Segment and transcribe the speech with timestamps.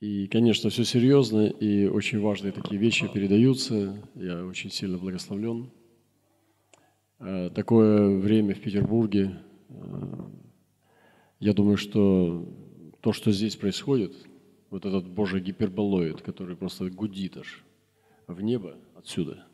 [0.00, 3.96] И, конечно, все серьезно, и очень важные такие вещи передаются.
[4.14, 5.70] Я очень сильно благословлен.
[7.18, 9.40] Э, такое время в Петербурге,
[9.70, 9.74] э,
[11.40, 12.46] я думаю, что
[13.00, 14.12] то, что здесь происходит,
[14.68, 17.64] вот этот Божий гиперболоид, который просто гудит аж
[18.26, 19.46] в небо отсюда,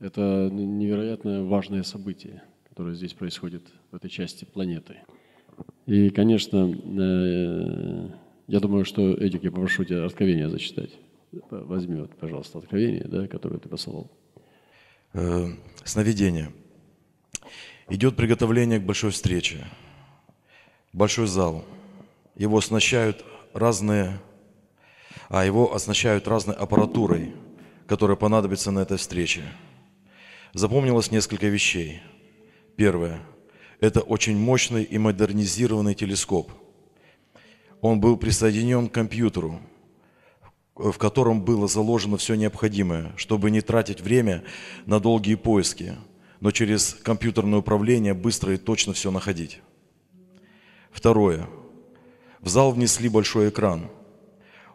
[0.00, 5.02] это невероятно важное событие, которое здесь происходит в этой части планеты.
[5.84, 10.90] И, конечно, э, я думаю, что, Эдик, я попрошу тебя откровение зачитать.
[11.50, 14.10] Возьми, вот, пожалуйста, откровение, да, которое ты посылал.
[15.14, 15.46] Э,
[15.84, 16.52] сновидение.
[17.88, 19.64] Идет приготовление к большой встрече.
[20.92, 21.64] Большой зал.
[22.36, 24.20] Его оснащают разные,
[25.28, 27.32] а его оснащают разной аппаратурой,
[27.86, 29.42] которая понадобится на этой встрече.
[30.52, 32.00] Запомнилось несколько вещей.
[32.76, 33.20] Первое.
[33.80, 36.52] Это очень мощный и модернизированный телескоп–
[37.84, 39.60] он был присоединен к компьютеру,
[40.74, 44.42] в котором было заложено все необходимое, чтобы не тратить время
[44.86, 45.92] на долгие поиски,
[46.40, 49.60] но через компьютерное управление быстро и точно все находить.
[50.92, 51.46] Второе.
[52.40, 53.90] В зал внесли большой экран.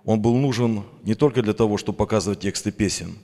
[0.06, 3.18] Он был нужен не только для того, чтобы показывать тексты песен,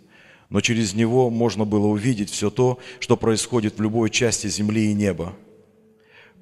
[0.50, 4.96] но через него можно было увидеть все то, что происходит в любой части земли и
[4.96, 5.36] неба–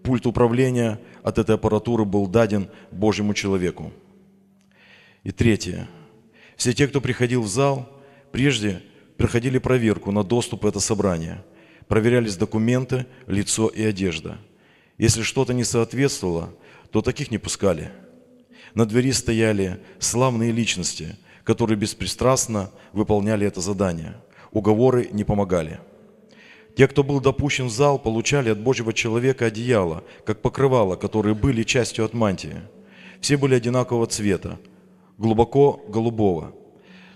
[0.03, 3.91] пульт управления от этой аппаратуры был даден Божьему человеку.
[5.23, 5.87] И третье.
[6.57, 7.89] Все те, кто приходил в зал,
[8.31, 8.81] прежде
[9.17, 11.43] проходили проверку на доступ в это собрание.
[11.87, 14.37] Проверялись документы, лицо и одежда.
[14.97, 16.53] Если что-то не соответствовало,
[16.91, 17.91] то таких не пускали.
[18.75, 24.15] На двери стояли славные личности, которые беспристрастно выполняли это задание.
[24.51, 25.79] Уговоры не помогали.
[26.75, 31.63] Те, кто был допущен в зал, получали от Божьего человека одеяло, как покрывало, которые были
[31.63, 32.61] частью от мантии.
[33.21, 34.59] Все были одинакового цвета,
[35.17, 36.55] глубоко голубого.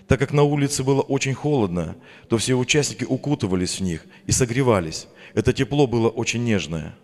[0.06, 1.96] Так как на улице было очень холодно,
[2.28, 5.08] то все участники укутывались в них и согревались.
[5.34, 6.94] Это тепло было очень нежное.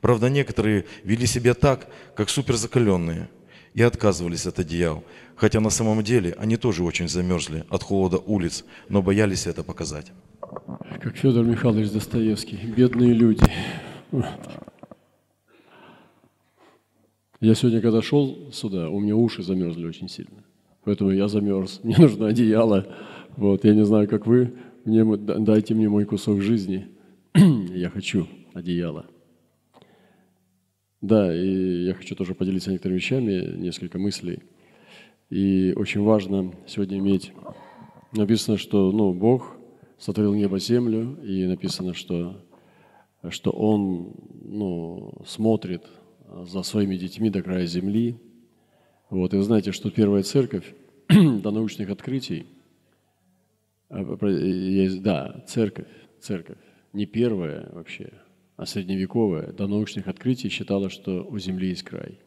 [0.00, 1.86] Правда, некоторые вели себя так,
[2.16, 3.30] как суперзакаленные,
[3.74, 5.04] и отказывались от одеял,
[5.36, 10.12] хотя на самом деле они тоже очень замерзли от холода улиц, но боялись это показать
[11.00, 13.44] как Федор Михайлович Достоевский, бедные люди.
[17.40, 20.44] Я сегодня, когда шел сюда, у меня уши замерзли очень сильно.
[20.84, 21.80] Поэтому я замерз.
[21.82, 22.86] Мне нужно одеяло.
[23.36, 24.52] Вот, я не знаю, как вы.
[24.84, 26.88] Мне, дайте мне мой кусок жизни.
[27.34, 29.06] я хочу одеяло.
[31.00, 34.40] Да, и я хочу тоже поделиться некоторыми вещами, несколько мыслей.
[35.30, 37.32] И очень важно сегодня иметь,
[38.12, 39.51] написано, что ну, Бог
[40.02, 42.44] сотворил небо, землю, и написано, что,
[43.28, 45.84] что Он ну, смотрит
[46.44, 48.16] за своими детьми до края земли.
[49.10, 50.74] Вот, и вы знаете, что первая церковь
[51.08, 52.46] до научных открытий,
[53.90, 55.88] а, есть, да, церковь,
[56.20, 56.58] церковь,
[56.92, 58.12] не первая вообще,
[58.56, 62.18] а средневековая, до научных открытий считала, что у Земли есть край.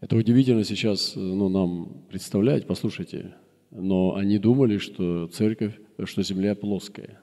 [0.00, 3.34] Это удивительно сейчас ну, нам представлять, послушайте,
[3.70, 7.20] но они думали, что церковь что земля плоская.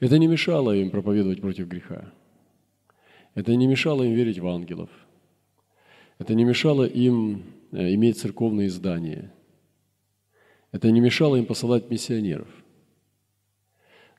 [0.00, 2.12] Это не мешало им проповедовать против греха.
[3.34, 4.90] Это не мешало им верить в ангелов.
[6.18, 9.32] Это не мешало им э, иметь церковные здания.
[10.70, 12.48] Это не мешало им посылать миссионеров.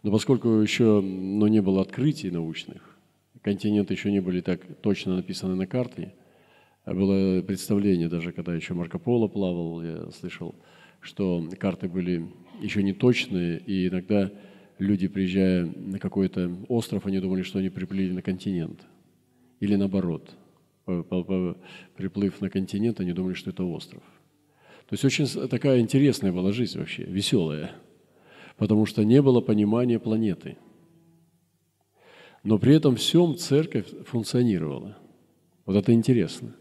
[0.03, 2.97] Но поскольку еще ну, не было открытий научных,
[3.41, 6.13] континенты еще не были так точно написаны на карте,
[6.85, 10.55] было представление, даже когда еще Марко Поло плавал, я слышал,
[11.03, 12.27] что карты были
[12.61, 14.31] еще не точные, и иногда
[14.79, 18.81] люди, приезжая на какой-то остров, они думали, что они приплыли на континент.
[19.59, 20.35] Или наоборот,
[21.95, 24.03] приплыв на континент, они думали, что это остров.
[24.87, 27.71] То есть очень такая интересная была жизнь вообще, веселая,
[28.57, 30.57] потому что не было понимания планеты.
[32.43, 34.97] Но при этом всем церковь функционировала.
[35.65, 36.53] Вот это интересно.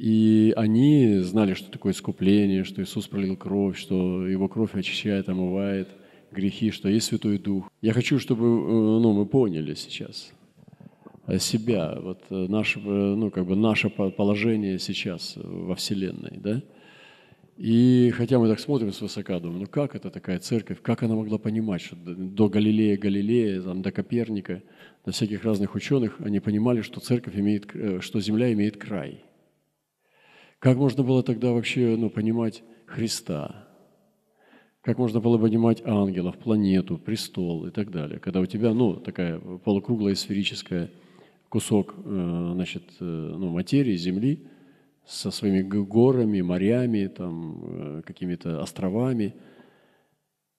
[0.00, 5.88] И они знали, что такое искупление, что Иисус пролил кровь, что Его кровь очищает, омывает
[6.32, 7.70] грехи, что есть Святой Дух.
[7.82, 10.32] Я хочу, чтобы э, ну, мы поняли сейчас
[11.38, 16.62] себя, вот э, наше, э, ну, как бы наше положение сейчас во Вселенной, да?
[17.58, 21.36] И хотя мы так смотрим свысока, думаем, ну как это такая церковь, как она могла
[21.36, 24.62] понимать, что до Галилея, Галилея, там, до Коперника,
[25.04, 27.70] до всяких разных ученых, они понимали, что церковь имеет,
[28.00, 29.24] что Земля имеет край–
[30.60, 33.66] как можно было тогда вообще ну, понимать Христа?
[34.82, 38.20] Как можно было понимать ангелов, планету, престол и так далее?
[38.20, 40.90] Когда у тебя ну, такая полукруглая сферическая
[41.48, 44.46] кусок э, значит, э, ну, материи, Земли,
[45.06, 49.34] со своими горами, морями, там, э, какими-то островами.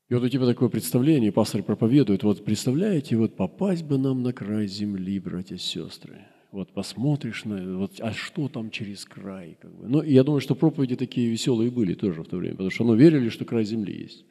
[0.09, 4.33] И вот у тебя такое представление, пастор проповедует, вот представляете, вот попасть бы нам на
[4.33, 6.25] край земли, братья и сестры.
[6.51, 9.57] Вот посмотришь на, вот, а что там через край?
[9.61, 9.87] Как бы.
[9.87, 12.93] Ну, я думаю, что проповеди такие веселые были тоже в то время, потому что ну,
[12.93, 14.25] верили, что край земли есть.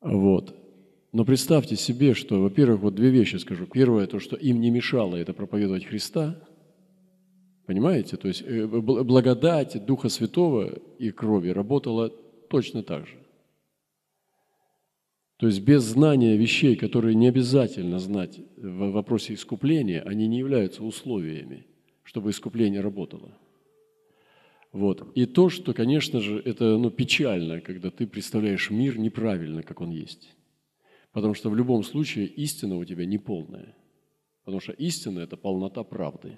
[0.00, 0.56] Вот.
[1.12, 3.66] Но представьте себе, что, во-первых, вот две вещи скажу.
[3.66, 6.36] Первое, то, что им не мешало это проповедовать Христа.
[7.66, 8.16] Понимаете?
[8.16, 12.10] То есть э, благодать Духа Святого и крови работала
[12.48, 13.14] точно так же.
[15.38, 20.82] То есть без знания вещей, которые не обязательно знать в вопросе искупления, они не являются
[20.82, 21.64] условиями,
[22.02, 23.32] чтобы искупление работало.
[24.72, 25.06] Вот.
[25.14, 29.90] И то, что, конечно же, это ну, печально, когда ты представляешь мир неправильно, как он
[29.90, 30.34] есть.
[31.12, 33.76] Потому что в любом случае истина у тебя не полная.
[34.44, 36.36] Потому что истина– это полнота правды.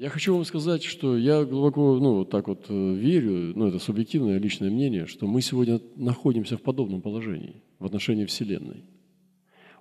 [0.00, 4.38] Я хочу вам сказать, что я глубоко, ну, так вот э, верю, ну, это субъективное
[4.38, 8.82] личное мнение, что мы сегодня находимся в подобном положении в отношении Вселенной.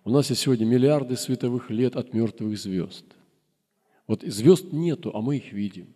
[0.03, 3.05] У нас есть сегодня миллиарды световых лет от мертвых звезд.
[4.07, 5.87] Вот звезд нету, а мы их видим.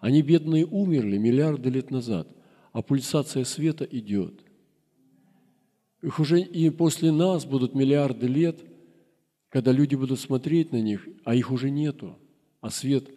[0.00, 2.28] Они, бедные, умерли миллиарды лет назад,
[2.72, 4.40] а пульсация света идет–
[6.00, 8.58] их уже и после нас будут миллиарды лет,
[9.50, 12.16] когда люди будут смотреть на них, а их уже нету,
[12.62, 13.10] а свет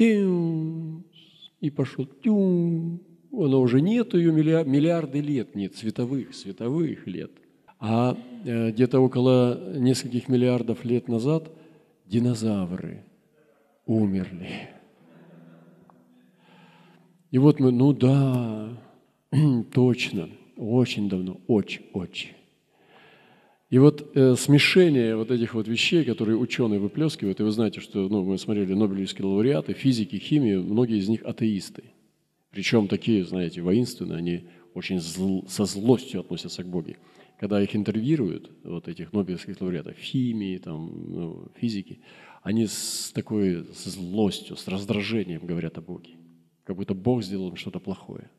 [0.00, 3.00] и пошел тюм,
[3.32, 7.30] оно уже нету ее миллиарды лет, нет, световых, световых лет.
[7.78, 11.50] А э, где-то около нескольких миллиардов лет назад
[12.06, 13.04] динозавры
[13.84, 14.70] умерли.
[17.30, 18.78] И вот мы, ну да,
[19.72, 22.35] точно– очень давно, очень-очень.
[23.76, 28.08] И вот э, смешение вот этих вот вещей, которые ученые выплескивают, и вы знаете, что
[28.08, 31.84] ну, мы смотрели Нобелевские лауреаты, физики, химии, многие из них атеисты.
[32.52, 36.96] Причем такие, знаете, воинственные, они очень зл, со злостью относятся к Богу.
[37.38, 42.00] Когда их интервьюируют, вот этих Нобелевских лауреатов, химии, там, ну, физики,
[42.42, 46.12] они с такой с злостью, с раздражением говорят о Боге.
[46.64, 48.30] Как будто Бог сделал им что-то плохое.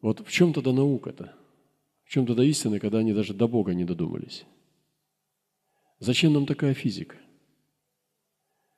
[0.00, 1.41] Вот в чем тогда наука-то?
[2.12, 4.44] Чем тогда истина, когда они даже до Бога не додумались?
[5.98, 7.16] Зачем нам такая физика?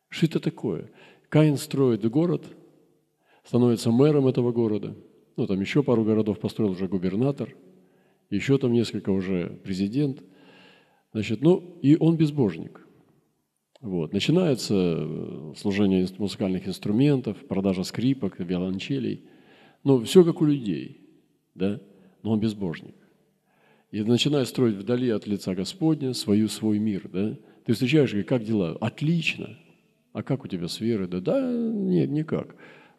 [0.09, 0.93] Что это такое?
[1.31, 2.45] Каин строит город,
[3.43, 4.97] становится мэром этого города.
[5.37, 7.53] Ну, там еще пару городов построил уже губернатор,
[8.31, 10.23] еще там несколько уже президент.
[11.13, 12.87] Значит, ну, и он безбожник.
[13.81, 14.13] Вот.
[14.13, 19.25] Начинается э, служение музыкальных инструментов, продажа скрипок, виолончелей.
[19.83, 21.01] Ну, все как у людей–
[21.57, 21.81] да?
[22.23, 22.95] но он безбожник.
[23.95, 27.09] И начинает строить вдали от лица Господня свою, свой мир.
[27.13, 27.39] Да?
[27.65, 28.77] Ты встречаешь, как дела?
[28.81, 29.57] Отлично.
[30.13, 31.07] А как у тебя с верой?
[31.07, 32.57] Да, да нет, никак.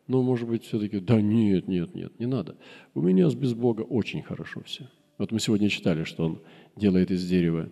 [0.07, 2.55] Но, может быть, все-таки, да нет, нет, нет, не надо.
[2.93, 4.89] У меня с без Бога очень хорошо все.
[5.17, 6.41] Вот мы сегодня читали, что он
[6.77, 7.69] делает из дерева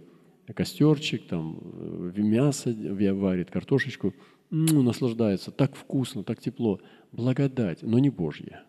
[0.53, 4.13] костерчик, там э, мясо варит, картошечку,
[4.49, 6.81] ну, наслаждается, так вкусно, так тепло.
[7.13, 8.65] Благодать, но не Божья,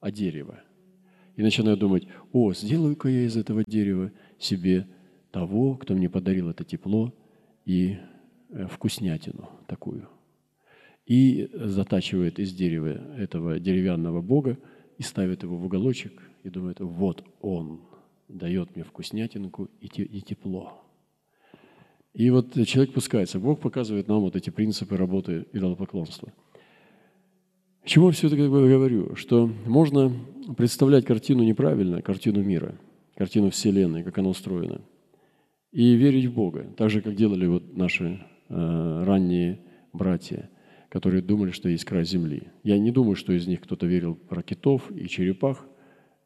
[0.00, 0.62] а дерево–
[1.36, 4.86] и начинаю думать, о, сделаю-ка я из этого дерева себе
[5.30, 7.12] того, кто мне подарил это тепло
[7.64, 7.98] и
[8.50, 10.08] э, вкуснятину такую.
[11.06, 14.58] И затачивает из дерева этого деревянного бога
[14.96, 17.82] и ставит его в уголочек и думает, вот он
[18.28, 19.88] дает мне вкуснятинку и
[20.22, 20.80] тепло.
[22.14, 23.40] И вот человек пускается.
[23.40, 26.32] Бог показывает нам вот эти принципы работы идолопоклонства–
[27.84, 29.14] чему все это говорю?
[29.16, 30.12] Что можно
[30.56, 32.76] представлять картину неправильно, картину мира,
[33.14, 34.80] картину Вселенной, как она устроена,
[35.72, 39.60] и верить в Бога, так же, как делали вот наши э, ранние
[39.92, 40.50] братья,
[40.88, 42.44] которые думали, что есть край Земли.
[42.62, 45.66] Я не думаю, что из них кто-то верил про китов и черепах,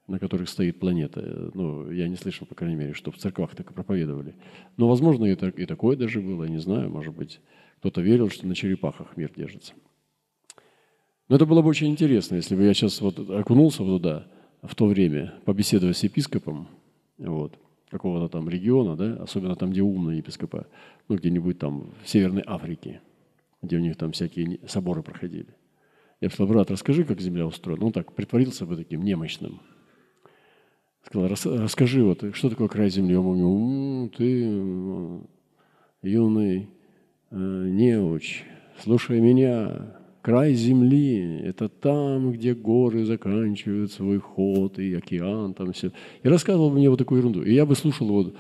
[0.07, 1.51] на которых стоит планета.
[1.55, 4.35] Ну, я не слышал, по крайней мере, что в церквах так и проповедовали.
[4.77, 7.41] Но, возможно, и, так, и такое даже было, не знаю, может быть,
[7.79, 9.75] кто-то верил, что на черепахах мир держится.
[11.29, 14.27] Но это было бы очень интересно, если бы я сейчас вот окунулся туда,
[14.63, 16.69] в то время, побеседовать с епископом
[17.19, 17.59] вот,
[17.91, 20.67] какого-то там региона, да, особенно там, где умные епископа,
[21.09, 23.01] ну, где-нибудь там в Северной Африке,
[23.63, 25.55] где у них там всякие соборы проходили.
[26.21, 27.87] Я сказал, брат, расскажи, как земля устроена.
[27.87, 29.61] Он так притворился бы таким немощным.
[31.05, 33.17] Сказал, расскажи, вот, что такое край земли?
[33.17, 35.29] Он говорит, ты
[36.03, 36.69] юный
[37.31, 38.43] э, неуч,
[38.83, 39.97] слушай меня,
[40.29, 45.91] Край земли– это там, где горы заканчивают свой ход, и океан, там все.
[46.23, 47.43] И рассказывал мне вот такую ерунду.
[47.43, 48.33] И я бы слушал его,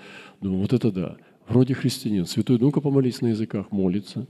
[0.42, 1.16] думаю, вот это да,
[1.48, 4.26] вроде христианин, святой, ну-ка помолись на языках, молится.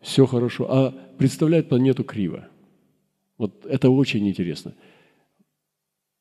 [0.00, 2.48] все хорошо, а представляет планету криво.
[3.36, 4.74] Вот это очень интересно.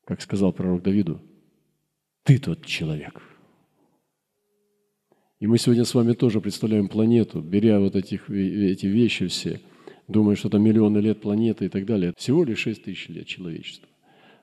[0.04, 1.22] Как сказал пророк Давиду,
[2.24, 3.22] ты тот человек.
[5.40, 9.62] И мы сегодня с вами тоже представляем планету, беря вот этих, эти вещи все,
[10.08, 12.14] думая, что там миллионы лет планеты и так далее.
[12.18, 13.88] Всего лишь 6 тысяч лет человечества.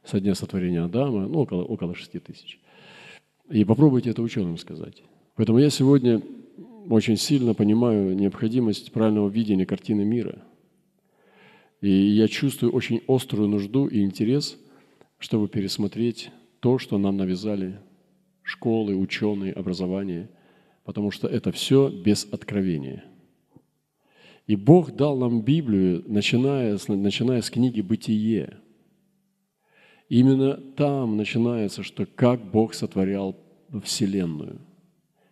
[0.05, 2.59] Со дня сотворения Адама, ну, около, около 6 тысяч.
[3.51, 5.03] И попробуйте это ученым сказать.
[5.37, 6.23] Поэтому я сегодня
[6.89, 10.43] очень сильно понимаю необходимость правильного видения картины мира.
[11.81, 14.59] И я чувствую очень острую нужду и интерес,
[15.19, 17.79] чтобы пересмотреть то, что нам навязали
[18.43, 20.29] школы, ученые, образование,
[20.85, 23.05] потому что это все без откровения.
[24.51, 28.57] И Бог дал нам Библию, начиная с, начиная с книги «Бытие»,
[30.09, 33.37] Именно там начинается, что как Бог сотворял
[33.85, 34.59] Вселенную.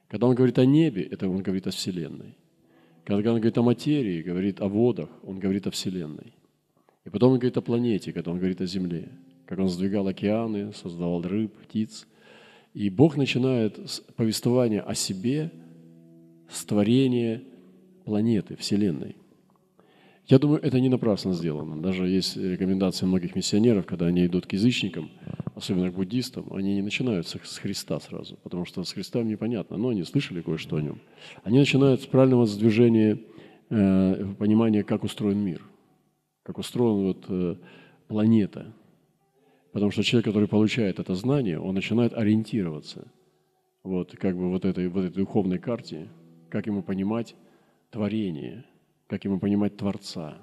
[0.07, 2.37] Когда Он говорит о небе, это Он говорит о Вселенной.
[3.03, 6.33] Когда Он говорит о материи, говорит о водах, Он говорит о Вселенной.
[7.05, 9.09] И потом Он говорит о планете, когда Он говорит о Земле.
[9.47, 12.07] Как Он сдвигал океаны, создавал рыб, птиц.
[12.73, 15.51] И Бог начинает с повествования о себе
[16.49, 17.43] с творения
[18.09, 19.17] планеты, Вселенной–
[20.29, 21.81] я думаю, это не напрасно сделано.
[21.81, 25.11] Даже есть рекомендации многих миссионеров, когда они идут к язычникам,
[25.55, 29.89] особенно к буддистам, они не начинают с Христа сразу, потому что с Христа непонятно, но
[29.89, 31.01] они слышали кое-что о нем.
[31.45, 33.19] Они начинают с правильного сдвижения
[33.71, 35.63] э, понимания, как устроен мир,
[36.43, 37.57] как устроена вот, э,
[38.07, 38.75] планета.
[39.73, 43.09] Потому что человек, который получает это знание, он начинает ориентироваться
[43.83, 46.09] вот, как бы вот этой, вот этой духовной карте,
[46.51, 47.35] как ему понимать
[47.91, 48.65] творение–
[49.09, 50.37] как ему понимать Творца,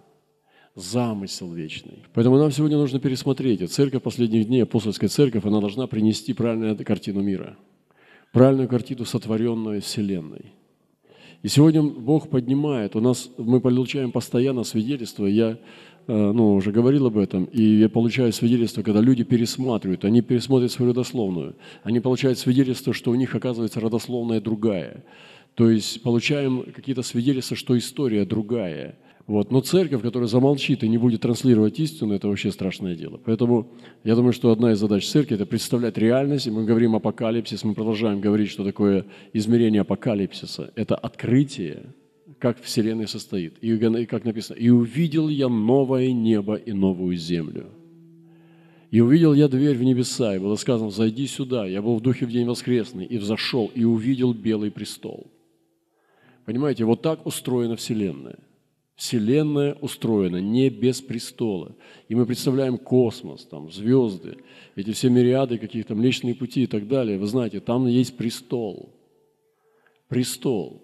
[0.73, 2.03] замысел вечный.
[2.13, 3.61] Поэтому нам сегодня нужно пересмотреть.
[3.61, 7.57] И церковь последних дней, апостольская церковь, она должна принести правильную картину мира,
[8.33, 10.53] правильную картину сотворенной Вселенной.
[11.43, 15.59] И сегодня Бог поднимает, у нас мы получаем постоянно свидетельство, я
[16.07, 20.71] э, ну, уже говорил об этом, и я получаю свидетельство, когда люди пересматривают, они пересмотрят
[20.71, 25.03] свою родословную, они получают свидетельство, что у них оказывается родословная другая.
[25.55, 28.97] То есть получаем какие-то свидетельства, что история другая.
[29.25, 29.51] Вот.
[29.51, 33.19] Но церковь, которая замолчит и не будет транслировать истину, это вообще страшное дело.
[33.23, 33.71] Поэтому
[34.03, 36.45] я думаю, что одна из задач церкви– это представлять реальность.
[36.45, 40.71] И мы говорим апокалипсис, мы продолжаем говорить, что такое измерение апокалипсиса.
[40.75, 41.93] Это открытие,
[42.37, 43.57] как Вселенная состоит.
[43.61, 47.67] И как написано, «И увидел я новое небо и новую землю».
[48.91, 51.65] И увидел я дверь в небеса, и было сказано, «Зайди сюда».
[51.65, 55.27] Я был в духе в день воскресный, и взошел, и увидел белый престол–
[56.45, 58.37] Понимаете, вот так устроена Вселенная.
[58.95, 61.75] Вселенная устроена не без престола.
[62.07, 64.37] И мы представляем космос, там, звезды,
[64.75, 67.17] эти все мириады каких-то Млечные пути и так далее.
[67.17, 68.93] Вы знаете, там есть престол.
[70.07, 70.83] Престол.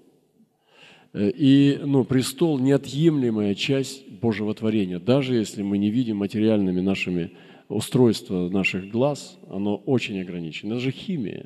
[1.13, 5.00] Э, и ну, престол– неотъемлемая часть Божьего творения.
[5.00, 7.32] Даже если мы не видим материальными нашими
[7.70, 10.75] устройства наших глаз, оно очень ограничено.
[10.75, 11.46] Даже химия,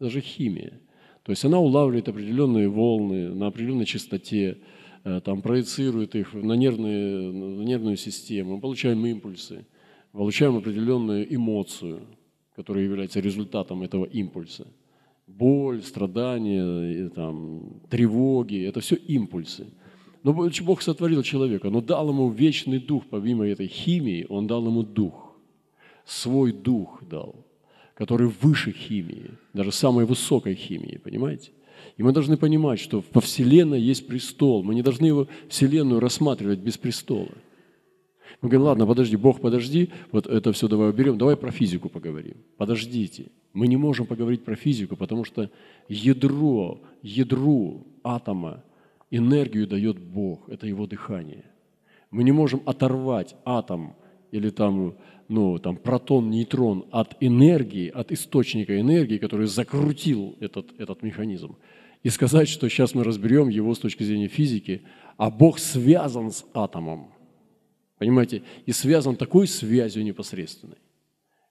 [0.00, 0.80] даже химия–
[1.22, 4.58] то есть она улавливает определенные волны на определенной частоте,
[5.04, 9.66] э, там, проецирует их на, нервные, на нервную систему, мы получаем импульсы,
[10.12, 12.00] получаем определенную эмоцию,
[12.56, 14.66] которая является результатом этого импульса.
[15.26, 19.66] Боль, страдания, там, тревоги– это все импульсы.
[20.22, 24.82] Но Бог сотворил человека, но дал ему вечный дух, помимо этой химии, Он дал ему
[24.82, 25.36] дух,
[26.04, 27.46] свой дух дал–
[28.00, 31.50] который выше химии, даже самой высокой химии, понимаете?
[31.98, 34.62] И мы должны понимать, что по Вселенной есть престол.
[34.62, 37.28] Мы не должны его, Вселенную рассматривать без престола.
[38.40, 42.36] Мы говорим, ладно, подожди, Бог, подожди, вот это все давай уберем, давай про физику поговорим.
[42.56, 43.26] Подождите.
[43.52, 45.50] Мы не можем поговорить про физику, потому что
[45.90, 48.64] ядро, ядру атома
[49.10, 51.44] энергию дает Бог, это его дыхание.
[52.10, 53.94] Мы не можем оторвать атом
[54.30, 54.94] или там
[55.30, 61.56] ну, там, протон, нейтрон от энергии, от источника энергии, который закрутил этот, этот механизм,
[62.02, 64.82] и сказать, что сейчас мы разберем его с точки зрения физики,
[65.16, 67.12] а Бог связан с атомом,
[67.98, 70.78] понимаете, и связан такой связью непосредственной,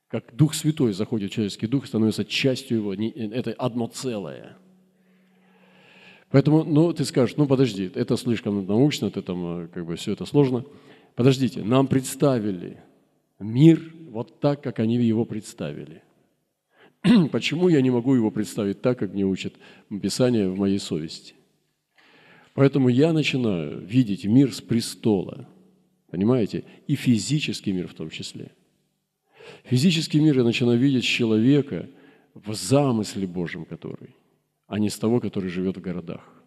[0.10, 4.58] как Дух Святой заходит в человеческий дух, становится частью его, это одно целое.
[6.32, 10.12] Поэтому, ну, ты скажешь, ну, подожди, это слишком научно, это там, э, как бы, все
[10.12, 10.66] это сложно.
[11.16, 12.78] Подождите, нам представили–
[13.40, 16.04] мир вот так, как они его представили.
[17.32, 19.54] Почему я не могу его представить так, как мне учат
[20.02, 21.34] Писание в моей совести?
[22.54, 25.48] Поэтому я начинаю видеть мир с престола,
[26.10, 28.52] понимаете, и физический мир в том числе.
[29.64, 31.90] Физический мир я начинаю видеть человека
[32.34, 34.16] в замысле Божьем который,
[34.68, 36.44] а не с того, который живет в городах.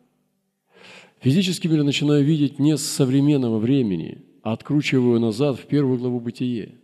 [1.21, 6.75] Физический мир начинаю видеть не с современного времени, а откручиваю назад в первую главу бытие,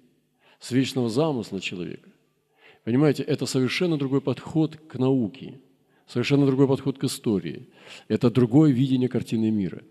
[0.59, 2.09] с вечного замысла человека.
[2.85, 5.61] Понимаете, это совершенно другой подход к науке,
[6.07, 7.69] совершенно другой подход к истории.
[8.09, 9.83] Это другое видение картины мира.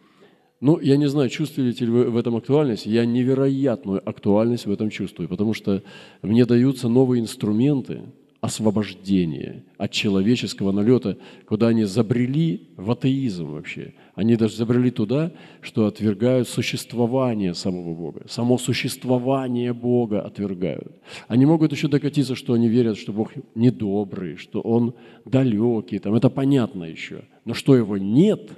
[0.59, 2.87] Ну, я не знаю, чувствуете ли вы в этом актуальность.
[2.87, 5.83] Я невероятную актуальность в этом чувствую, потому что
[6.21, 8.01] мне даются новые инструменты–
[8.39, 11.17] освобождение от человеческого налета,
[11.47, 13.93] куда они забрели в атеизм вообще.
[14.13, 18.25] Они даже забрели туда, что отвергают существование самого Бога.
[18.29, 21.01] Само существование Бога отвергают.
[21.27, 24.93] Они могут еще докатиться, что они верят, что Бог недобрый, что Он
[25.25, 25.99] далекий.
[25.99, 27.23] Там, это понятно еще.
[27.43, 28.51] Но что его нет,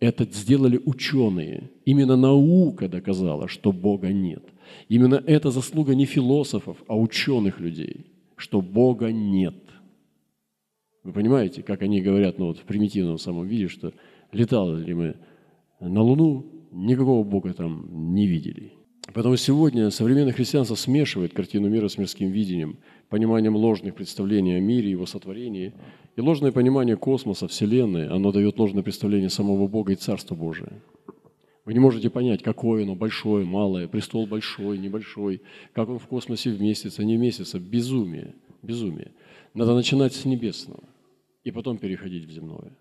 [0.00, 1.70] это сделали ученые.
[1.86, 4.44] Именно наука доказала, что Бога нет.
[4.88, 8.06] Именно это заслуга не философов, а ученых людей–
[8.42, 9.54] что Бога нет.
[11.04, 13.92] Вы понимаете, как они говорят, ну вот в примитивном самом виде, что
[14.32, 15.16] летали ли мы
[15.80, 18.72] на Луну, никакого Бога там не видели.
[19.14, 24.90] Поэтому сегодня современное христианство смешивает картину мира с мирским видением, пониманием ложных представлений о мире,
[24.90, 25.72] его сотворении.
[26.16, 30.72] И ложное понимание космоса, Вселенной, оно дает ложное представление самого Бога и Царства Божия.
[31.64, 35.42] Вы не можете понять, какое оно, большое, малое, престол большой, небольшой,
[35.72, 37.60] как он в космосе вместится, не вместится.
[37.60, 39.12] Безумие, безумие.
[39.54, 40.82] Надо начинать с небесного
[41.44, 42.76] и потом переходить в земное.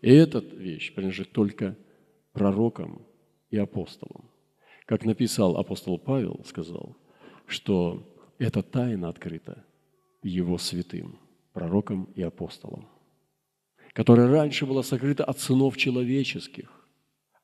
[0.00, 1.76] И эта вещь принадлежит только
[2.32, 3.02] пророкам
[3.50, 4.30] и апостолам.
[4.86, 6.96] Как написал апостол Павел, сказал,
[7.46, 8.06] что
[8.38, 9.64] эта тайна открыта
[10.22, 11.18] его святым,
[11.52, 12.88] пророкам и апостолам,
[13.92, 16.79] которая раньше была сокрыта от сынов человеческих,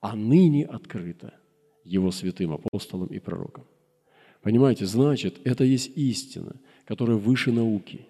[0.07, 1.35] а ныне открыто
[1.83, 3.65] Его святым апостолам и пророкам.
[4.41, 8.07] Понимаете, значит, это есть истина, которая выше науки.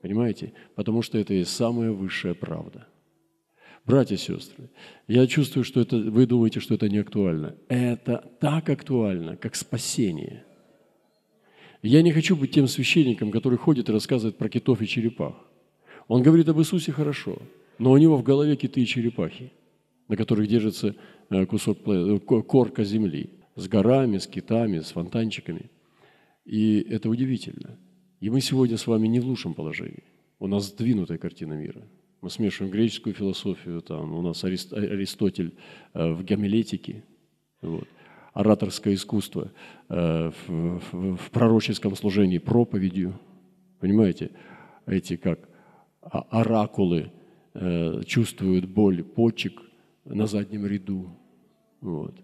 [0.00, 0.54] Понимаете?
[0.74, 2.86] Потому что это есть самая высшая правда.
[3.84, 4.70] Братья и сестры,
[5.06, 7.56] я чувствую, что это, вы думаете, что это не актуально.
[7.68, 10.44] Это так актуально, как спасение.
[11.82, 15.34] Я не хочу быть тем священником, который ходит и рассказывает про китов и черепах.
[16.08, 17.36] Он говорит об Иисусе хорошо,
[17.78, 19.52] но у него в голове киты и черепахи–
[20.12, 20.94] на которых держится
[21.30, 25.70] э, кусок э, корка земли, с горами, с китами, с фонтанчиками.
[26.44, 27.78] И это удивительно.
[28.20, 30.04] И мы сегодня с вами не в лучшем положении.
[30.38, 31.80] У нас сдвинутая картина мира.
[32.20, 35.54] Мы смешиваем греческую философию, там у нас Аристотель
[35.94, 37.04] э, в гомилетике,
[37.62, 37.88] вот,
[38.34, 39.50] ораторское искусство
[39.88, 43.18] в, в, в пророческом служении проповедью.
[43.80, 44.30] Понимаете,
[44.84, 45.48] эти как
[46.02, 47.12] оракулы
[48.06, 49.62] чувствуют боль почек–
[50.04, 51.10] на заднем ряду.
[51.80, 52.14] Вот.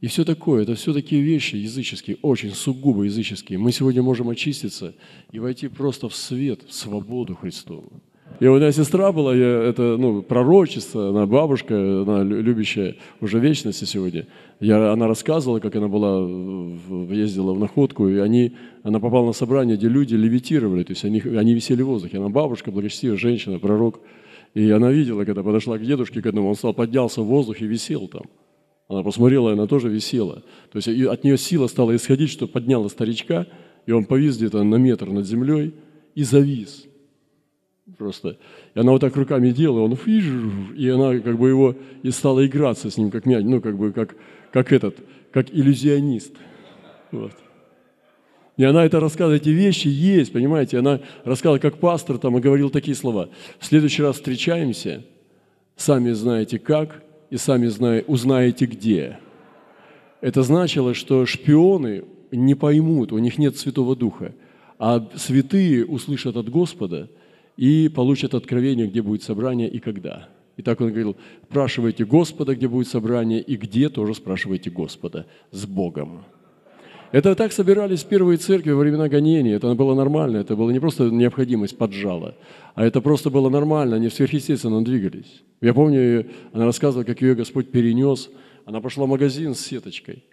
[0.00, 3.58] И все такое, это все такие вещи языческие, очень сугубо языческие.
[3.58, 4.94] Мы сегодня можем очиститься
[5.32, 8.02] и войти просто в свет, в свободу Христову.
[8.40, 13.84] И у меня сестра была, я, это ну, пророчица, она бабушка, она любящая уже вечности
[13.84, 14.26] сегодня.
[14.60, 16.18] Я, она рассказывала, как она была,
[17.14, 21.20] ездила в находку, и они, она попала на собрание, где люди левитировали, то есть они,
[21.20, 22.18] они висели в воздухе.
[22.18, 24.00] Она бабушка, благочестивая женщина, пророк–
[24.54, 27.66] и она видела, когда подошла к дедушке к одному, он стал, поднялся в воздух и
[27.66, 28.22] висел там.
[28.88, 30.44] Она посмотрела, она тоже висела.
[30.70, 33.46] То есть от нее сила стала исходить, что подняла старичка,
[33.86, 35.74] и он повис где-то на метр над землей
[36.14, 36.84] и завис.
[37.98, 38.38] Просто.
[38.74, 42.90] И она вот так руками делала, он и она как бы его и стала играться
[42.90, 44.16] с ним, как мяч, ну как бы как,
[44.52, 44.96] как этот,
[45.32, 46.34] как иллюзионист.
[47.10, 47.32] Вот.
[48.56, 50.78] И она это рассказывает, эти вещи есть, понимаете?
[50.78, 53.28] Она рассказывала как пастор там и говорил такие слова.
[53.58, 55.04] В следующий раз встречаемся,
[55.76, 57.66] сами знаете как, и сами
[58.06, 59.18] узнаете где.
[60.20, 64.32] Это значило, что шпионы не поймут, у них нет Святого Духа,
[64.78, 67.10] а святые услышат от Господа
[67.56, 70.28] и получат откровение, где будет собрание и когда.
[70.56, 71.16] И так он говорил,
[71.50, 76.24] спрашивайте Господа, где будет собрание, и где тоже спрашивайте Господа, с Богом.
[77.14, 79.54] Это так собирались первые церкви во времена гонения.
[79.54, 80.38] Это было нормально.
[80.38, 82.36] Это была не просто необходимость поджала,
[82.74, 83.94] а это просто было нормально.
[83.94, 85.44] Они сверхъестественно двигались.
[85.60, 88.30] Я помню, она рассказывала, как ее Господь перенес.
[88.64, 90.24] Она пошла в магазин с сеточкой.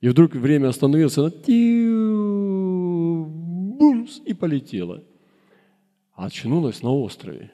[0.00, 1.30] И вдруг время остановилось, она
[3.76, 5.04] бумс, и полетела.
[6.14, 7.52] А очнулась на острове.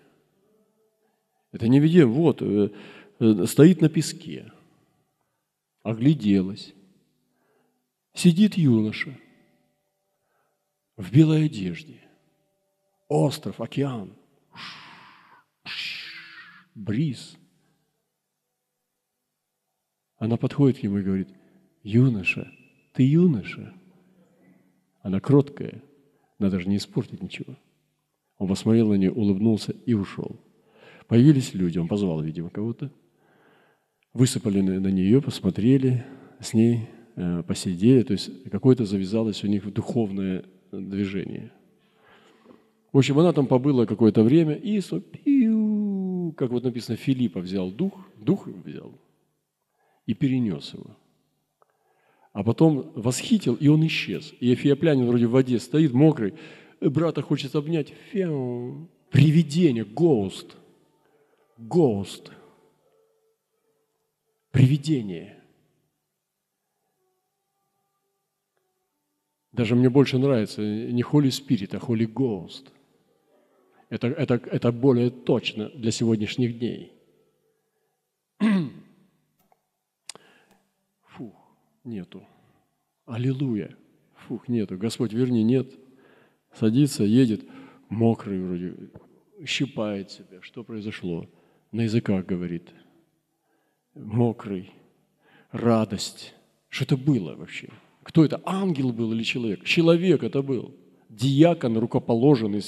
[1.51, 2.71] Это не видим, вот, э,
[3.19, 4.53] э, стоит на песке,
[5.83, 6.75] огляделась
[8.19, 9.17] сидит юноша
[10.97, 12.01] в белой одежде.
[13.09, 14.13] Остров, океан,
[16.75, 17.37] бриз.
[20.17, 21.29] Она подходит к нему и говорит,
[21.85, 22.53] юноша,
[22.93, 23.73] ты юноша.
[25.01, 25.81] Она кроткая,
[26.41, 27.57] надо же не испортить ничего.
[28.37, 30.41] Он посмотрел на нее, улыбнулся и ушел.
[31.07, 32.93] Появились люди, он позвал, видимо, кого-то.
[34.13, 36.05] высыпали на, нее, посмотрели
[36.41, 41.53] с ней, э, посидели, то есть какое-то завязалось у них духовное движение.
[42.93, 44.81] В общем, она там побыла какое-то время, и,
[46.37, 48.93] как вот написано, Филиппа взял дух, дух взял
[50.07, 50.97] и перенес его.
[52.33, 54.33] А потом восхитил, и он исчез.
[54.41, 56.35] И Эфиоплянин вроде в воде стоит, мокрый,
[56.81, 57.93] брата хочет обнять.
[58.13, 58.89] Фяу.
[59.11, 60.57] Привидение, гоуст.
[61.57, 62.31] Гоуст.
[64.51, 65.38] Привидение.
[69.59, 72.69] Даже мне больше нравится не Holy Spirit, а Holy Ghost.
[73.89, 76.93] Это, это, это более точно для сегодняшних дней.
[81.09, 81.35] Фух,
[81.83, 82.23] нету.
[83.05, 83.77] Аллилуйя.
[84.29, 84.79] Фух, нету.
[84.79, 85.75] Господь, верни, нет.
[86.53, 87.45] Садится, едет,
[87.89, 88.77] мокрый вроде,
[89.45, 90.41] щипает себя.
[90.41, 91.29] Что произошло?
[91.73, 92.73] На языках говорит.
[93.97, 94.71] Мокрый.
[95.51, 96.37] Радость.
[96.69, 97.71] Что это было вообще?
[98.09, 98.41] Кто это?
[98.47, 99.65] Ангел был или человек?
[99.65, 100.75] Человек это был.
[101.11, 102.63] Диакон рукоположенный,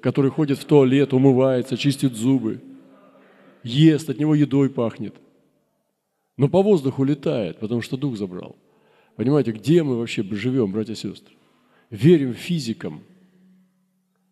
[0.00, 2.60] который ходит в туалет, умывается, чистит зубы,
[3.62, 5.14] ест, от него едой пахнет.
[6.36, 8.56] Но по воздуху летает, потому что дух забрал.
[9.14, 11.36] Понимаете, где мы вообще живем, братья и сестры?
[11.90, 13.02] Верим физикам,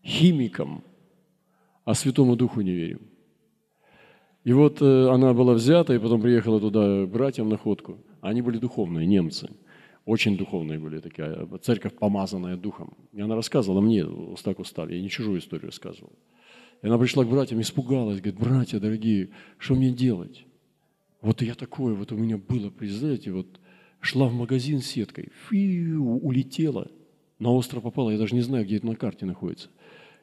[0.04, 0.82] химикам,
[1.84, 3.00] а Святому Духу не верим.
[4.42, 7.98] И вот э, она была взята, и потом приехала туда братьям на ходку.
[8.20, 9.50] Они были духовные, немцы.
[10.08, 12.96] Очень духовные были такие, а, церковь, помазанная духом.
[13.12, 14.06] И она рассказывала мне,
[14.42, 16.12] так устали, я не чужую историю рассказывал.
[16.80, 20.46] И она пришла к братьям, испугалась, говорит, братья дорогие, что мне делать?
[21.20, 23.60] Вот я такое, вот у меня было, представляете, вот
[24.00, 26.90] шла в магазин с сеткой, фью, улетела,
[27.38, 29.68] на остров попала, я даже не знаю, где это на карте находится.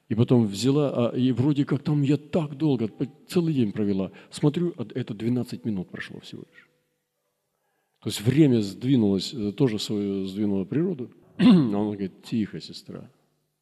[0.09, 2.89] И потом взяла, а, и вроде как там я так долго,
[3.27, 4.11] целый день провела.
[4.31, 6.64] Смотрю, это 12 минут прошло всего лишь.
[8.05, 11.09] То есть время сдвинулось, э, тоже свою сдвинуло природу.
[11.39, 13.09] А он говорит, тихо, сестра,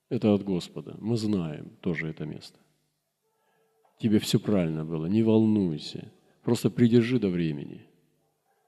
[0.10, 0.97] это от Господа.
[0.99, 2.60] Мы знаем тоже это место.
[3.99, 6.12] Тебе все правильно было, не волнуйся.
[6.43, 7.88] Просто придержи до времени.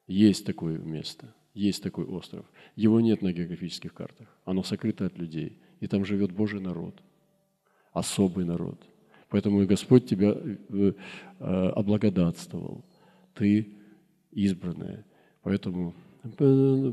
[0.08, 2.46] Есть такое место, есть такой остров.
[2.78, 4.30] Его нет на географических картах.
[4.46, 5.60] Оно сокрыто от людей.
[5.82, 7.04] И там живет Божий народ,
[7.92, 8.80] особый народ.
[9.28, 11.44] Поэтому и Господь тебя э, э,
[11.76, 12.86] облагодатствовал.
[13.34, 13.74] Ты
[14.32, 15.04] избранная.
[15.46, 15.94] Поэтому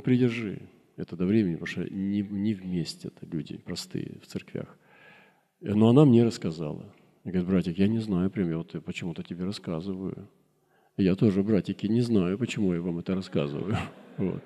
[0.05, 0.61] придержи
[0.97, 4.77] это до времени, потому что не, не вместе это люди простые в церквях.
[5.63, 6.85] Но она мне рассказала.
[7.25, 10.29] И говорит, братик, я не знаю приметы, почему-то тебе рассказываю.
[10.99, 13.77] Я тоже, братики, не знаю, почему я вам это рассказываю.
[14.19, 14.43] Вот.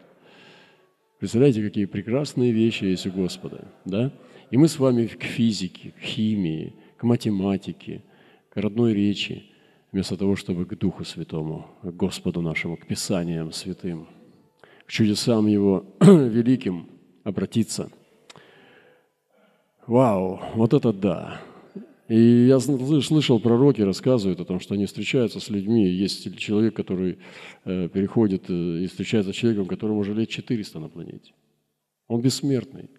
[1.19, 4.13] Представляете, какие прекрасные вещи есть у Господа, да?
[4.53, 8.05] И мы с вами к физике, к химии, к математике,
[8.51, 9.47] к родной речи,
[9.97, 14.07] вместо того, чтобы к Духу Святому, к Господу нашему, к Писаниям святым,
[14.85, 16.91] к чудесам Его великим
[17.25, 17.91] обратиться.
[19.87, 21.41] Вау, вот это да!
[22.09, 25.89] И я слышал, пророки рассказывают о том, что они встречаются с людьми.
[25.89, 27.19] Есть человек, который
[27.65, 31.33] э, переходит э, и встречается с человеком, которому уже лет 400 на планете.
[32.07, 32.91] Он бессмертный.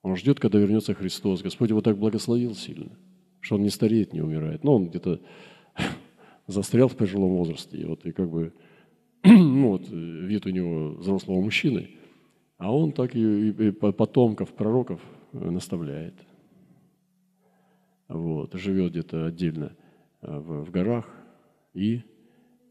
[0.00, 1.42] Он ждет, когда вернется Христос.
[1.42, 2.96] Господь его так благословил сильно,
[3.40, 4.64] что он не стареет, не умирает.
[4.64, 5.20] Но он где-то
[6.50, 7.78] застрял в пожилом возрасте.
[7.78, 8.52] И вот и как бы
[9.24, 11.90] ну, вот, вид у него взрослого мужчины,
[12.58, 15.00] а он так и, и потомков, пророков
[15.32, 16.14] э, наставляет–
[18.10, 19.76] вот, живет где-то отдельно
[20.20, 21.08] э, в, в горах
[21.74, 22.02] и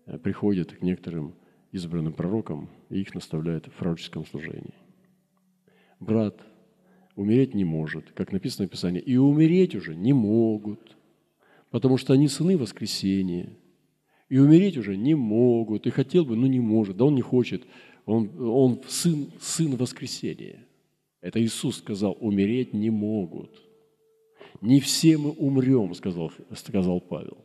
[0.06, 1.34] э, приходит к некоторым
[1.72, 4.74] избранным пророкам и их наставляет в пророческом служении.
[6.02, 6.42] Брат
[7.16, 10.98] умереть не может, как написано в Писании, и умереть уже не могут,
[11.70, 13.56] потому что они сыны воскресения,
[14.30, 17.64] и умереть уже не могут, и хотел бы, но не может, да он не хочет,
[18.06, 20.66] он, он сын, сын воскресения.
[21.22, 23.52] Это Иисус сказал, умереть не могут–
[24.62, 27.38] не все мы умрем, сказал, сказал Павел.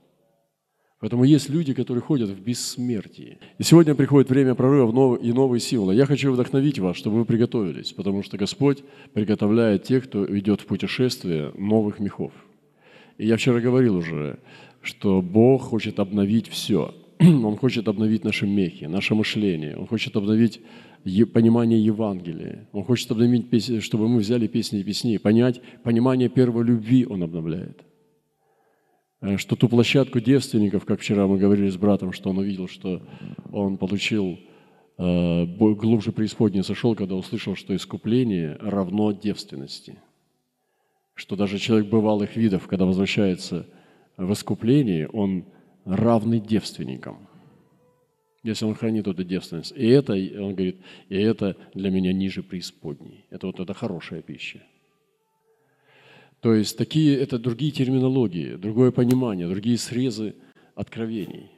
[1.00, 3.38] Поэтому есть люди, которые ходят в бессмертии.
[3.58, 5.94] И сегодня приходит время прорыва и новые силы.
[5.94, 10.66] Я хочу вдохновить вас, чтобы вы приготовились, потому что Господь приготовляет тех, кто идет в
[10.66, 12.32] путешествие новых мехов.
[13.18, 14.38] И я вчера говорил уже,
[14.84, 16.94] что Бог хочет обновить все.
[17.20, 19.76] Он хочет обновить наши мехи, наше мышление.
[19.76, 20.60] Он хочет обновить
[21.32, 22.68] понимание Евангелия.
[22.72, 27.22] Он хочет обновить, песни, чтобы мы взяли песни и песни, понять понимание первой любви Он
[27.22, 27.84] обновляет.
[29.20, 33.02] Э, что ту площадку девственников, как вчера мы говорили с братом, что он увидел, что
[33.52, 34.38] он получил
[34.98, 39.98] э, глубже преисподней сошел, когда услышал, что искупление равно девственности.
[41.14, 43.66] Что даже человек бывалых видов, когда возвращается
[44.16, 45.44] в искуплении, он
[45.84, 47.28] равный девственникам.
[48.42, 49.72] если он хранит эту девственность.
[49.74, 50.76] И это, он говорит,
[51.08, 53.24] и это для меня ниже преисподней.
[53.30, 54.60] Это вот это хорошая пища.
[56.40, 60.34] То есть такие, это другие терминологии, другое понимание, другие срезы
[60.74, 61.50] откровений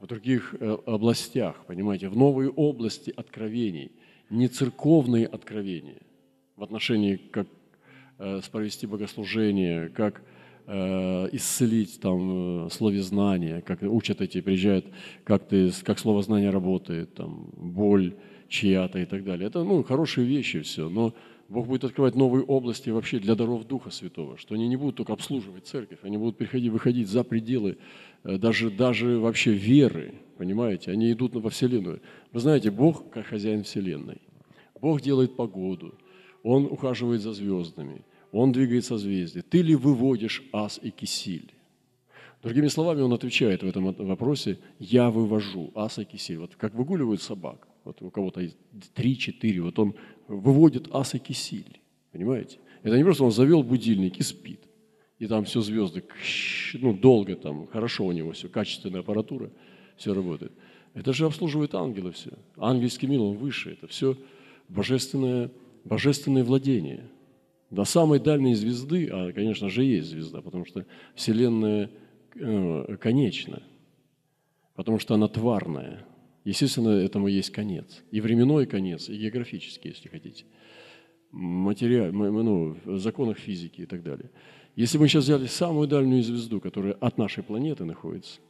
[0.00, 3.90] в других э, областях, понимаете, в новые области откровений,
[4.30, 6.02] не церковные откровения
[6.56, 7.48] в отношении, как
[8.18, 10.22] э, провести богослужение, как
[10.68, 14.84] исцелить там словезнание, как учат эти, приезжают,
[15.24, 18.14] как, ты, как слово знание работает, там, боль
[18.48, 19.46] чья-то и так далее.
[19.46, 21.14] Это ну, хорошие вещи все, но
[21.48, 25.14] Бог будет открывать новые области вообще для даров Духа Святого, что они не будут только
[25.14, 27.78] обслуживать церковь, они будут приходить, выходить за пределы
[28.24, 30.90] э, даже, даже вообще веры, понимаете?
[30.90, 32.02] Они идут во Вселенную.
[32.32, 34.20] Вы знаете, Бог как хозяин Вселенной.
[34.80, 35.94] Бог делает погоду,
[36.42, 38.02] Он ухаживает за звездами,
[38.32, 39.42] Он двигает созвездия.
[39.42, 41.52] Ты ли выводишь ас и кисиль?
[42.42, 46.38] Другими словами, он отвечает в этом вопросе, я вывожу ас и кисиль.
[46.38, 48.48] Вот как выгуливают собак, вот у кого-то
[48.94, 49.94] три-четыре, вот он
[50.28, 51.80] выводит ас и кисиль.
[52.12, 52.58] Понимаете?
[52.82, 54.60] Это не просто он завел будильник и спит.
[55.18, 56.04] И там все звезды,
[56.74, 59.50] ну, долго там, хорошо у него все, качественная аппаратура,
[59.96, 60.52] все работает.
[60.94, 62.30] Это же обслуживает ангелы все.
[62.56, 63.72] Ангельский мир, он выше.
[63.72, 64.16] Это все
[64.68, 65.50] божественное,
[65.84, 67.08] божественное владение.
[67.70, 71.90] До самой дальней звезды, а, конечно же, есть звезда, потому что Вселенная
[72.34, 73.62] э, конечна,
[74.74, 76.06] потому что она тварная.
[76.44, 78.02] Естественно, этому есть конец.
[78.10, 80.44] И временной конец, и географический, если хотите.
[81.30, 84.30] Материал, ну, в законах физики и так далее.
[84.74, 88.40] Если мы сейчас взяли самую дальнюю звезду, которая от нашей планеты находится,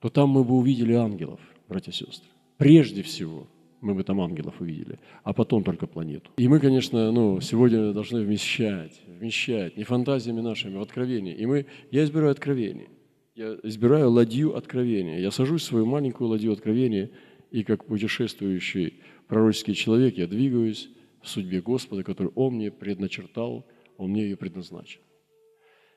[0.00, 2.28] то там мы бы увидели ангелов, братья и сестры.
[2.56, 3.48] Прежде всего
[3.80, 6.30] мы бы там ангелов увидели, а потом только планету.
[6.36, 11.36] И мы, конечно, ну, сегодня должны вмещать, вмещать не фантазиями нашими, а в откровение.
[11.36, 12.88] И мы, я избираю откровение.
[13.34, 15.18] Я избираю ладью откровения.
[15.18, 17.10] Я сажусь в свою маленькую ладью откровения,
[17.50, 20.90] и как путешествующий пророческий человек я двигаюсь
[21.22, 23.64] в судьбе Господа, который Он мне предначертал,
[23.96, 25.00] Он мне ее предназначил.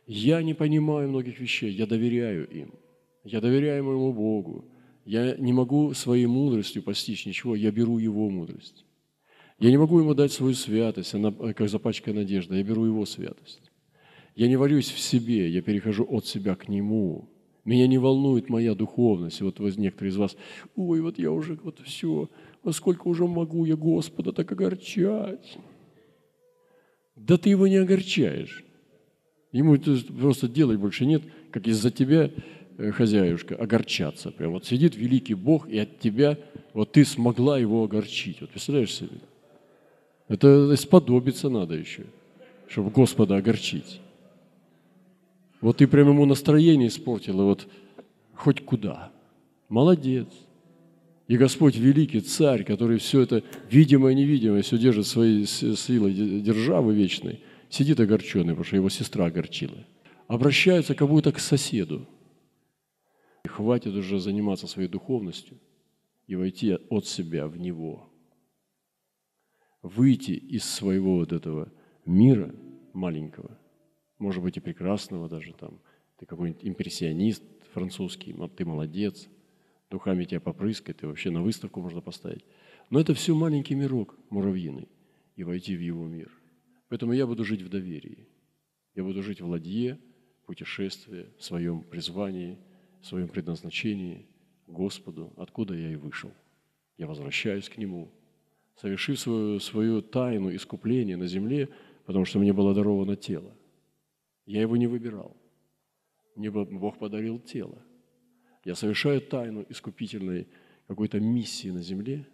[0.06, 2.74] Я не понимаю многих вещей, я доверяю им.
[3.24, 4.66] Я доверяю моему Богу.
[5.06, 8.86] Я не могу своей мудростью постичь ничего, я беру Его мудрость.
[9.60, 13.72] Я не могу Ему дать свою святость, она как запачкая надежда, я беру Его святость.
[14.36, 17.30] Я не варюсь в себе, я перехожу от себя к Нему.
[17.64, 19.42] Меня не волнует моя духовность.
[19.42, 20.36] Вот некоторые из вас,
[20.76, 22.30] ой, вот я уже, вот все,
[22.64, 25.58] во сколько уже могу я Господа так огорчать?
[27.16, 28.64] Да ты его не огорчаешь.
[29.52, 32.32] Ему просто делать больше нет, как из-за тебя, э,
[32.78, 34.32] хозяюшка, огорчаться.
[34.32, 36.38] Прям вот сидит великий Бог, и от тебя,
[36.74, 38.42] вот ты смогла его огорчить.
[38.42, 39.20] Вот представляешь себе?
[40.28, 42.04] Это сподобиться надо еще,
[42.68, 44.00] чтобы Господа огорчить.
[45.60, 47.68] Вот ты прям ему настроение испортила, вот
[48.34, 49.12] хоть куда.
[49.70, 50.28] Молодец.
[51.28, 56.94] И Господь великий царь, который все это видимое и невидимое, все держит своей силой державы
[56.94, 59.78] вечной, сидит огорченный, потому что его сестра огорчила.
[60.28, 62.08] Обращаются как будто к соседу.
[63.62, 65.60] Хватит уже заниматься своей духовностью
[66.26, 68.12] и войти от себя в него.
[69.84, 71.72] Выйти из своего вот этого
[72.06, 72.56] мира
[72.94, 73.62] маленького
[74.22, 75.80] может быть, и прекрасного даже там.
[76.18, 77.44] Ты какой-нибудь импрессионист
[77.74, 79.28] французский, ты молодец,
[79.90, 82.46] духами тебя попрыскать, ты вообще на выставку можно поставить.
[82.92, 84.88] Но это все маленький мирок муравьиный,
[85.36, 86.32] и войти в его мир.
[86.88, 88.28] Поэтому я буду жить в доверии.
[88.94, 90.00] Я буду жить в ладье,
[90.46, 92.60] путешествии, в своем призвании,
[93.02, 94.28] в своем предназначении
[94.68, 96.32] Господу, откуда я и вышел.
[96.98, 98.12] Я возвращаюсь к Нему,
[98.76, 101.70] совершив свою, свою тайну искупления на земле,
[102.06, 103.52] потому что мне было даровано тело.
[104.46, 105.36] Я его не выбирал.
[106.36, 107.84] Мне Бог подарил тело.
[108.64, 110.48] Я совершаю тайну искупительной
[110.88, 112.28] какой-то миссии на земле,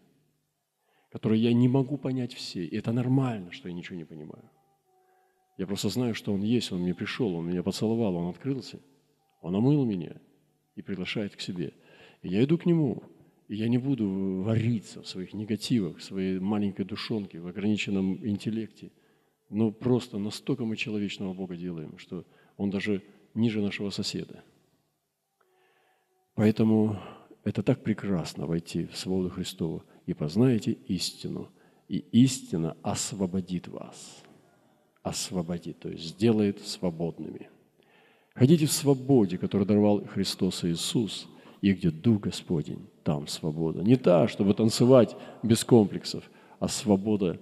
[1.11, 2.65] которую я не могу понять все.
[2.65, 4.49] И это нормально, что я ничего не понимаю.
[5.57, 8.79] Я просто знаю, что Он есть, Он мне пришел, Он меня поцеловал, Он открылся,
[9.41, 10.17] Он омыл меня
[10.77, 11.73] и приглашает к себе.
[12.21, 13.03] И я иду к Нему,
[13.49, 18.91] и я не буду вариться в своих негативах, в своей маленькой душонке, в ограниченном интеллекте–
[19.49, 22.25] но просто настолько мы человечного Бога делаем, что
[22.57, 24.43] Он даже ниже нашего соседа.
[26.33, 26.99] Поэтому
[27.43, 31.49] это так прекрасно войти в свободу Христову и познаете истину,
[31.87, 34.23] и истина освободит вас.
[35.01, 37.49] Освободит, то есть сделает свободными.
[38.37, 41.27] Ходите в свободе, которую даровал Христос Иисус,
[41.61, 43.81] и где Дух Господень, там свобода.
[43.81, 47.39] Не та, чтобы танцевать без комплексов, а свобода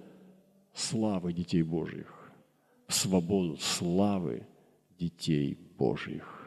[0.73, 2.31] славы детей Божьих,
[2.87, 4.47] свободу славы
[4.97, 6.45] детей Божьих,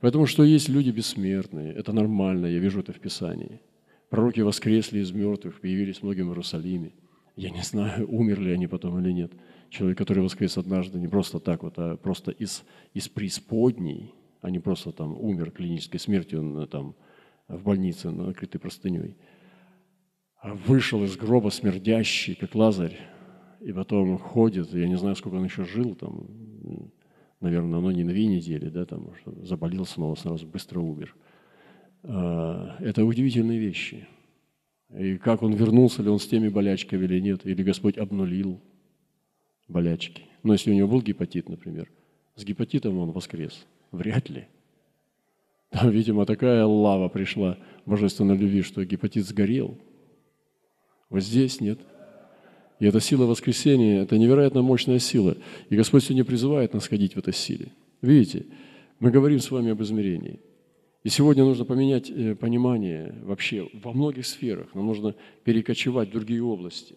[0.00, 3.60] Поэтому что есть люди бессмертные, это нормально, я вижу это в Писании.
[4.10, 6.92] Пророки воскресли из мертвых, появились многим в Иерусалиме.
[7.36, 9.32] Я не знаю, умерли они потом или нет.
[9.70, 14.58] Человек, который воскрес однажды, не просто так вот, а просто из, из преисподней, а не
[14.58, 16.94] просто там умер клинической смертью он, там,
[17.48, 19.16] в больнице, накрытый простыней.
[20.40, 22.98] А вышел из гроба смердящий, как Лазарь,
[23.60, 26.28] и потом ходит, я не знаю, сколько он еще жил, там,
[27.40, 29.10] наверное, оно не две недели, да, там,
[29.42, 31.14] заболел снова, сразу быстро умер.
[32.04, 34.06] А, это удивительные вещи.
[34.96, 38.60] И как он вернулся ли он с теми болячками или нет, или Господь обнулил
[39.68, 40.22] болячки.
[40.42, 41.90] Но если у него был гепатит, например,
[42.36, 43.66] с гепатитом он воскрес.
[43.90, 44.46] Вряд ли.
[45.70, 49.78] Там, видимо, такая лава пришла божественной любви, что гепатит сгорел.
[51.10, 51.78] Вот здесь нет.
[52.80, 55.36] И эта сила воскресения– это невероятно мощная сила.
[55.68, 57.72] И Господь сегодня призывает нас ходить в этой силе.
[58.02, 58.46] Видите,
[59.00, 60.38] мы говорим с вами об измерении.
[61.02, 64.74] И сегодня нужно поменять э, понимание вообще во многих сферах.
[64.74, 66.94] Нам нужно перекочевать в другие области.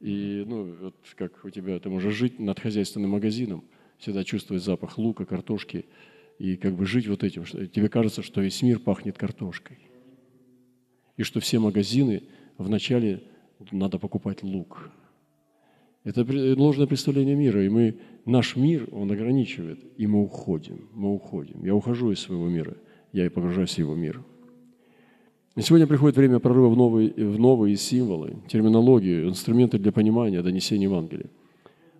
[0.00, 3.64] И, ну, вот как у тебя, ты можешь жить над хозяйственным магазином,
[3.98, 5.86] всегда чувствовать запах лука, картошки,
[6.38, 7.44] и как бы жить вот этим.
[7.44, 9.78] Что, тебе кажется, что весь мир пахнет картошкой.
[11.16, 12.24] И что все магазины
[12.58, 13.22] вначале
[13.70, 14.90] надо покупать лук.
[16.02, 16.26] Это
[16.58, 21.64] ложное представление мира, и мы, наш мир, он ограничивает, и мы уходим, мы уходим.
[21.64, 22.76] Я ухожу из своего мира,
[23.12, 24.22] я и погружаюсь в его мир.
[25.56, 30.88] И сегодня приходит время прорыва в новые, в новые символы, терминологию, инструменты для понимания, донесения
[30.88, 31.30] Евангелия.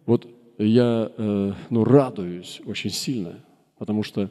[0.07, 0.27] Вот
[0.59, 3.45] я э, ну, радуюсь очень сильно,
[3.79, 4.31] потому что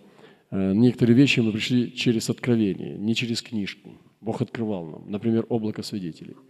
[0.52, 3.92] э, некоторые вещи мы пришли через откровение, не через книжку.
[4.20, 6.36] Бог открывал нам, например, облако свидетелей–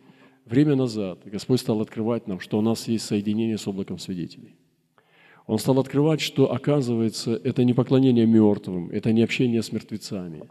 [0.45, 4.55] Время назад Господь стал открывать нам, что у нас есть соединение с облаком свидетелей.
[5.47, 10.43] Он стал открывать, что, оказывается, это не поклонение мертвым, это не общение с мертвецами,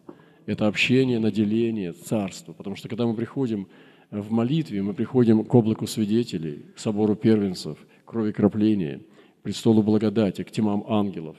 [0.47, 2.53] это общение, наделение, царство.
[2.53, 3.69] Потому что когда мы приходим
[4.11, 9.01] в молитве, мы приходим к облаку свидетелей, к собору первенцев, крови кропления,
[9.43, 11.37] престолу благодати, к тьмам ангелов.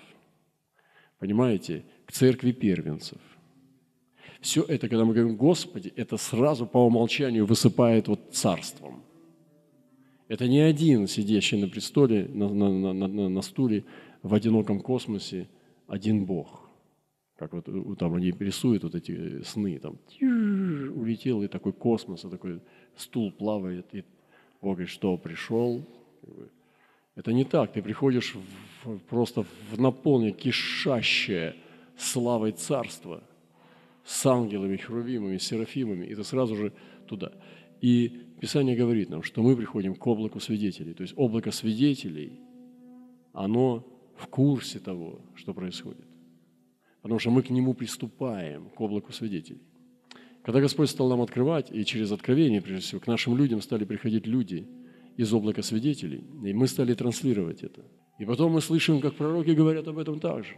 [1.19, 1.83] Понимаете?
[2.05, 3.19] К церкви первенцев.
[4.41, 9.01] Все это, когда мы говорим «Господи», это сразу по умолчанию высыпает вот царством.
[10.27, 13.85] Это не один, сидящий на престоле, на, на, на, на, на стуле
[14.21, 15.47] в одиноком космосе,
[15.87, 16.62] один Бог.
[17.47, 22.61] Как вот там они рисуют вот эти сны, там улетел и такой космос, и такой
[22.95, 24.03] стул плавает, и
[24.61, 25.85] Бог говорит, что пришел.
[27.15, 28.35] Это не так, ты приходишь
[28.83, 31.55] в, просто в наполнение кишащее
[31.97, 33.23] славой царства–
[34.03, 36.73] с ангелами, херувимами, серафимами, и ты сразу же
[37.07, 37.31] туда.
[37.81, 40.93] И Писание говорит нам, что мы приходим к облаку свидетелей.
[40.93, 42.39] То есть облако свидетелей,
[43.31, 46.05] оно в курсе того, что происходит.
[47.03, 49.61] Потому что мы к нему приступаем, к облаку свидетелей.
[50.41, 54.25] Когда Господь стал нам открывать, и через откровение, прежде всего, к нашим людям стали приходить
[54.25, 54.67] люди
[55.15, 57.81] из облака свидетелей, и мы стали транслировать это.
[58.19, 60.55] И потом мы слышим, как пророки говорят об этом также.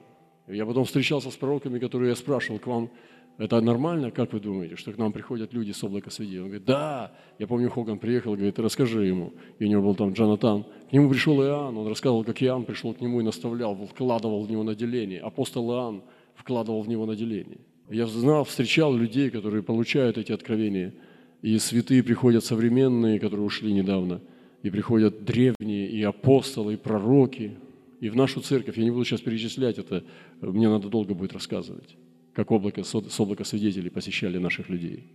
[0.48, 2.92] Я потом встречался с пророками, которые я спрашивал, к вам
[3.38, 6.42] это нормально, как вы думаете, что к нам приходят люди с облака свидетелей?
[6.42, 7.12] Он говорит, да.
[7.38, 9.34] Я помню, Хоган приехал, говорит, расскажи ему.
[9.60, 10.64] И у него был там Джонатан.
[10.90, 14.50] К нему пришел Иоанн, он рассказывал, как Иоанн пришел к нему и наставлял, вкладывал в
[14.50, 15.20] него наделение.
[15.20, 16.04] Апостол Иоанн
[16.36, 17.60] вкладывал в него наделение.
[17.90, 20.94] Я знал, встречал людей, которые получают эти откровения.
[21.42, 24.22] И святые приходят современные, которые ушли недавно.
[24.64, 27.58] И приходят древние, и апостолы, и пророки.
[28.02, 30.04] И в нашу церковь, я не буду сейчас перечислять это,
[30.42, 31.96] мне надо долго будет рассказывать
[32.36, 35.08] как облако, с облака свидетелей посещали наших людей.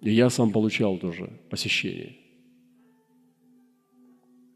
[0.00, 2.16] И я сам получал тоже посещение.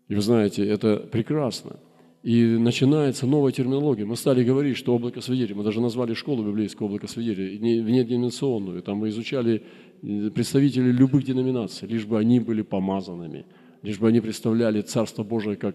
[0.08, 1.78] И вы знаете, это прекрасно.
[2.22, 4.04] И начинается новая терминология.
[4.04, 8.80] Мы стали говорить, что облако свидетелей, мы даже назвали школу библейское облако свидетелей, внеденоминационную.
[8.82, 9.64] Там мы изучали
[10.02, 13.44] э, представителей любых деноминаций, лишь бы они были помазанными,
[13.82, 15.74] лишь бы они представляли Царство Божие как,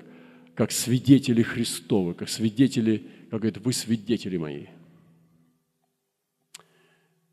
[0.55, 4.67] как свидетели Христовы, как свидетели, как говорит, вы свидетели мои.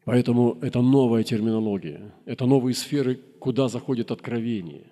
[0.05, 4.87] Поэтому это новая терминология, это новые сферы, куда заходит откровение.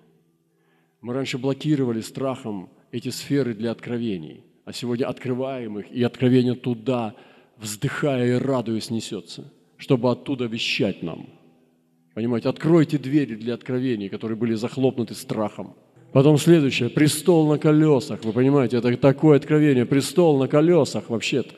[1.01, 7.15] Мы раньше блокировали страхом эти сферы для откровений, а сегодня открываем их, и откровение туда,
[7.57, 11.27] вздыхая и радуясь, несется, чтобы оттуда вещать нам.
[12.13, 15.73] Понимаете, откройте двери для откровений, которые были захлопнуты страхом.
[16.11, 18.23] Потом следующее, престол на колесах.
[18.23, 21.55] Вы понимаете, это такое откровение, престол на колесах вообще-то.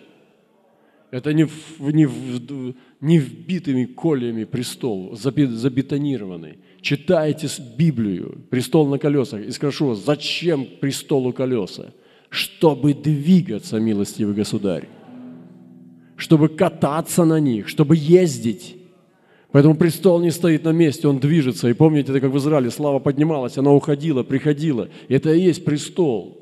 [1.11, 6.59] Это не, в, не, в, не вбитыми кольями престол, забетонированный.
[6.85, 11.93] Читайте Библию, престол на колесах, и скажу вас, зачем престолу колеса?
[12.29, 14.87] Чтобы двигаться, милостивый государь.
[16.15, 18.77] чтобы кататься на них, чтобы ездить.
[19.51, 21.67] Поэтому престол не стоит на месте, он движется.
[21.69, 24.87] И помните, это как в Израиле, слава поднималась, она уходила, приходила.
[25.09, 26.37] Это и есть престол.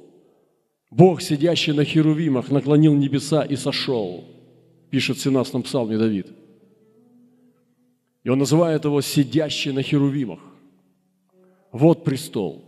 [0.92, 4.26] Бог, сидящий на херувимах, наклонил небеса и сошел,
[4.90, 6.28] пишет в 17 псалме Давид.
[8.24, 10.40] И он называет его «сидящий на херувимах».
[11.72, 12.64] Вот престол.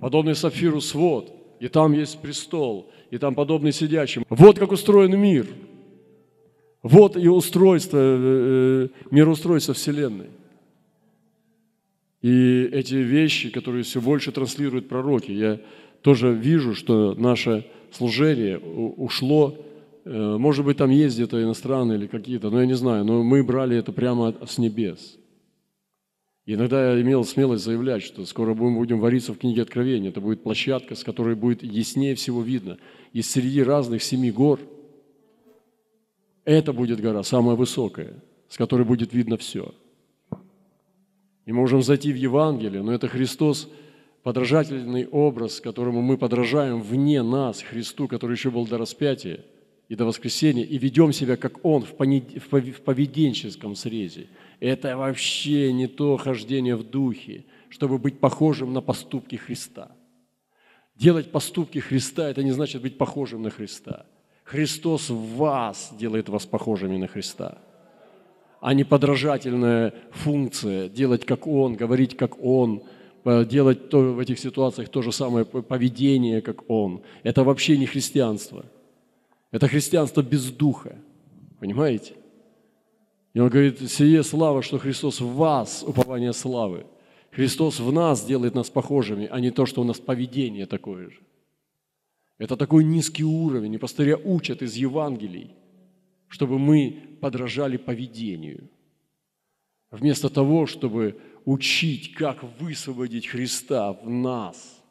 [0.00, 4.24] Подобный сапфиру свод, и там есть престол, и там подобный сидящим.
[4.28, 5.46] Вот как устроен мир–
[6.82, 10.30] вот и устройство, э, э, мироустройство Вселенной.
[12.20, 15.60] И эти вещи, которые все больше транслируют пророки, я
[16.02, 19.56] тоже вижу, что наше служение ушло,
[20.04, 23.76] может быть, там есть где-то иностранные или какие-то, но я не знаю, но мы брали
[23.76, 25.18] это прямо с небес.
[26.44, 30.08] Иногда я имел смелость заявлять, что скоро будем, будем вариться в книге Откровения.
[30.10, 32.78] Это будет площадка, с которой будет яснее всего видно.
[33.12, 34.58] И среди разных семи гор–
[36.44, 38.14] это будет гора самая высокая,
[38.48, 39.72] с которой будет видно все.
[41.46, 43.68] И мы можем зайти в Евангелие, но это Христос,
[44.24, 49.44] подражательный образ, которому мы подражаем вне нас, Христу, который еще был до распятия
[49.92, 54.26] и до воскресения, и ведем себя, как Он в поведенческом срезе.
[54.58, 59.92] Это вообще не то хождение в духе, чтобы быть похожим на поступки Христа.
[60.96, 64.06] Делать поступки Христа– это не значит быть похожим на Христа–
[64.44, 67.58] Христос в вас делает вас похожими на Христа,
[68.60, 72.82] а не подражательная функция делать как Он, говорить как Он,
[73.24, 77.02] э, делать то, в этих ситуациях то же самое поведение, как Он.
[77.22, 78.64] Это вообще не христианство.
[79.52, 80.98] Это христианство без духа.
[81.60, 82.14] Понимаете?
[83.34, 86.86] И он говорит, сие слава, что Христос в вас, упование славы.
[87.30, 91.20] Христос в нас делает нас похожими, а не то, что у нас поведение такое же.
[92.38, 95.54] Это такой низкий уровень, и пастыря учат из Евангелий,
[96.28, 98.68] чтобы мы подражали поведению.
[99.90, 104.82] Вместо того, чтобы учить, как высвободить Христа в нас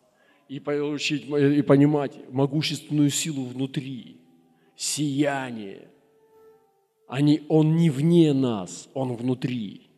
[0.47, 4.20] и получить и понимать могущественную силу внутри,
[4.81, 5.87] сияние.
[7.07, 9.91] Они, он не вне нас, он внутри.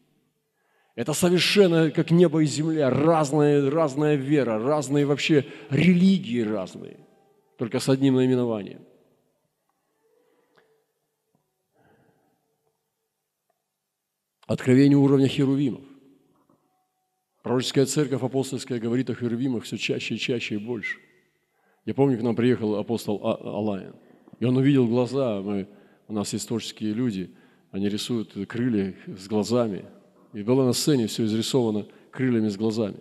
[0.96, 6.98] Это совершенно как небо и земля, разная, разная вера, разные вообще религии разные
[7.58, 8.82] только с одним наименованием.
[14.46, 15.86] Откровение уровня херувимов.
[17.42, 21.00] Пророческая церковь апостольская говорит о херувимах все чаще и чаще и больше.
[21.86, 23.96] Я помню, к нам приехал апостол а-, Алайн,
[24.44, 25.70] и он увидел глаза, мы,
[26.10, 27.32] у нас есть творческие люди,
[27.72, 29.86] они рисуют крылья с глазами,
[30.34, 32.98] и было на сцене все изрисовано крыльями с глазами.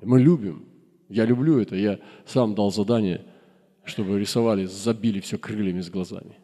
[0.00, 0.66] мы любим
[1.08, 1.74] я люблю это.
[1.74, 3.26] Я сам дал задание,
[3.82, 6.38] чтобы рисовали, забили все крыльями с глазами.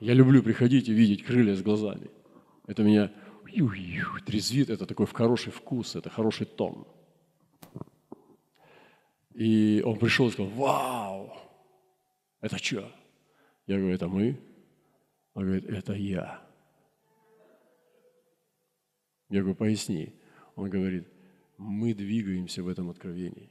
[0.00, 2.10] Я люблю приходить и видеть крылья с глазами.
[2.66, 3.12] Это меня
[4.24, 6.86] трезвит, это такой хороший вкус, это хороший тон.
[9.34, 11.49] И он пришел и сказал, вау,
[12.40, 12.92] это что?
[13.66, 14.40] Я говорю, это мы?
[15.34, 16.42] Он говорит, это я.
[19.28, 20.14] Я говорю, поясни.
[20.56, 21.06] Он говорит,
[21.56, 23.50] мы двигаемся в этом откровении.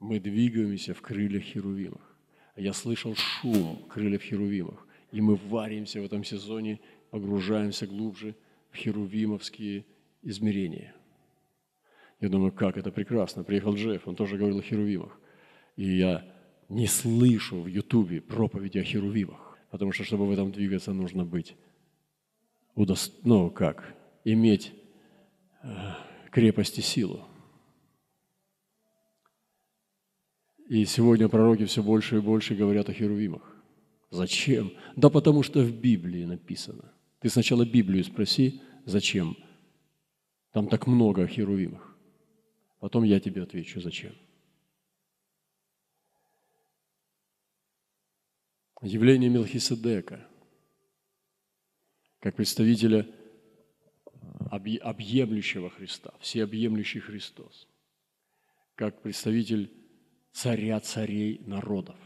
[0.00, 2.16] Мы двигаемся в крыльях Херувимах.
[2.56, 4.86] Я слышал шум крыльев Херувимах.
[5.12, 6.80] И мы варимся в этом сезоне,
[7.10, 8.34] погружаемся глубже
[8.70, 9.84] в херувимовские
[10.22, 10.94] измерения.
[12.20, 13.44] Я думаю, как это прекрасно.
[13.44, 15.20] Приехал Джефф, он тоже говорил о херувимах.
[15.76, 16.24] И я
[16.72, 21.54] не слышу в Ютубе проповеди о херувимах, потому что, чтобы в этом двигаться, нужно быть,
[22.74, 23.12] удост...
[23.24, 23.94] ну как,
[24.24, 24.72] иметь
[25.62, 25.68] э,
[26.30, 27.26] крепость и силу.
[30.68, 33.42] И сегодня пророки все больше и больше говорят о херувимах.
[34.10, 34.72] Зачем?
[34.96, 36.92] Да потому что в Библии написано.
[37.20, 39.36] Ты сначала Библию спроси, зачем?
[40.52, 41.94] Там так много о херувимах.
[42.80, 44.12] Потом я тебе отвечу, зачем.
[48.82, 50.26] Явление Мелхиседека,
[52.18, 53.08] как представителя
[54.50, 57.68] объемлющего Христа, всеобъемлющий Христос,
[58.74, 59.72] как представитель
[60.32, 61.96] царя царей народов,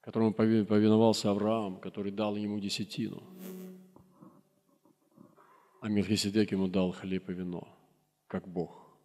[0.00, 3.20] которому повиновался Авраам, который дал ему десятину.
[5.80, 7.66] А Мелхиседек ему дал хлеб и вино,
[8.28, 8.96] как Бог.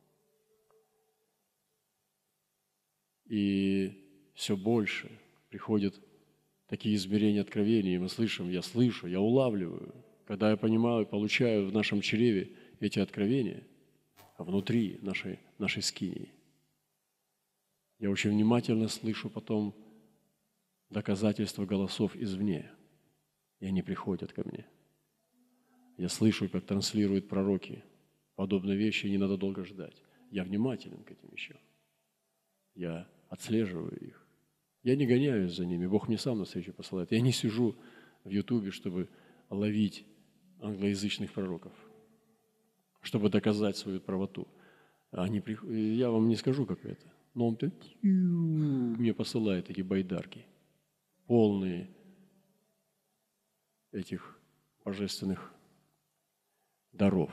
[3.25, 5.24] И все больше
[5.55, 6.01] приходят
[6.67, 9.95] такие измерения откровений, и мы слышим, я слышу, я улавливаю,
[10.25, 12.51] когда я понимаю, получаю в нашем чреве
[12.81, 13.63] эти откровения,
[14.37, 16.31] внутри нашей, нашей скинии–
[17.99, 19.73] я очень внимательно слышу потом
[20.89, 22.69] доказательства голосов извне,
[23.59, 24.67] и они приходят ко мне.
[25.97, 27.83] Я слышу, как транслируют пророки
[28.35, 30.03] подобные вещи, не надо долго ждать.
[30.29, 31.57] Я внимателен к этим вещам.
[32.73, 34.24] Я отслеживаю их.
[34.86, 37.11] Я не гоняюсь за ними, Бог мне сам на встречу посылает.
[37.11, 37.75] Я не сижу
[38.23, 39.09] в Ютубе, чтобы
[39.49, 40.05] ловить
[40.61, 41.73] англоязычных пророков,
[43.01, 44.47] чтобы доказать свою правоту.
[45.09, 47.57] Они, я вам не скажу, как это, но он
[48.03, 50.45] мне посылает эти байдарки,
[51.25, 51.89] полные
[53.91, 54.39] этих
[54.83, 55.51] божественных
[56.91, 57.31] даров.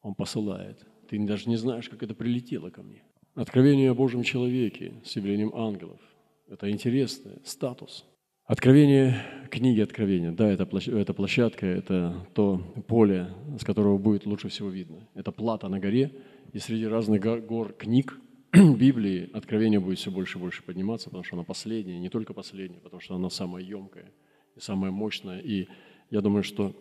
[0.00, 0.86] Он посылает.
[1.08, 3.02] Ты даже не знаешь, как это прилетело ко мне.
[3.34, 6.00] Откровение о Божьем человеке с явлением ангелов–
[6.50, 8.04] это интересный статус.
[8.44, 13.28] Откровение, книги Откровения, да, это, это площадка, это то поле,
[13.60, 15.06] с которого будет лучше всего видно.
[15.14, 16.12] Это плата на горе,
[16.54, 18.18] и среди разных гор книг
[18.52, 22.80] Библии Откровение будет все больше и больше подниматься, потому что оно последнее, не только последнее,
[22.80, 24.10] потому что оно самое емкое
[24.56, 25.40] и самое мощное.
[25.40, 25.68] И
[26.10, 26.74] я думаю, что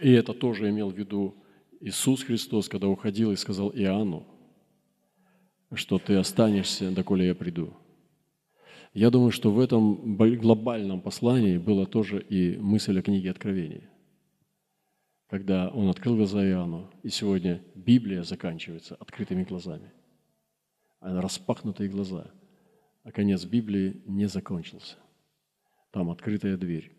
[0.00, 1.34] и это тоже имел в виду
[1.80, 4.26] Иисус Христос, когда уходил и сказал Иоанну,
[5.74, 7.74] что ты останешься, доколе я приду.
[8.92, 13.88] Я думаю, что в этом глобальном послании была тоже и мысль о книге Откровения.
[15.28, 19.92] Когда он открыл глаза Иоанну, и сегодня Библия заканчивается открытыми глазами.
[20.98, 22.32] А распахнутые глаза.
[23.04, 24.96] А конец Библии не закончился.
[25.92, 26.90] Там открытая дверь.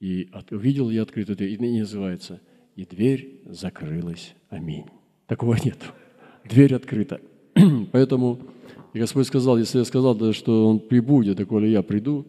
[0.00, 2.40] И от, увидел я открытую дверь, и не называется
[2.74, 4.34] «И дверь закрылась.
[4.48, 4.86] Аминь».
[5.26, 5.78] Такого нет.
[6.44, 7.20] Дверь открыта.
[7.92, 8.40] Поэтому
[8.92, 12.26] и Господь сказал, если я сказал, что Он прибудет, так коли я приду,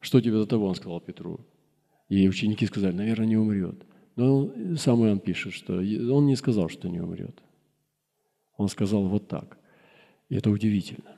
[0.00, 1.40] что тебе до того, Он сказал Петру.
[2.08, 3.84] И ученики сказали, наверное, не умрет.
[4.14, 7.42] Но сам Иоанн пишет, что он не сказал, что не умрет.
[8.56, 9.58] Он сказал вот так.
[10.28, 11.16] И это удивительно.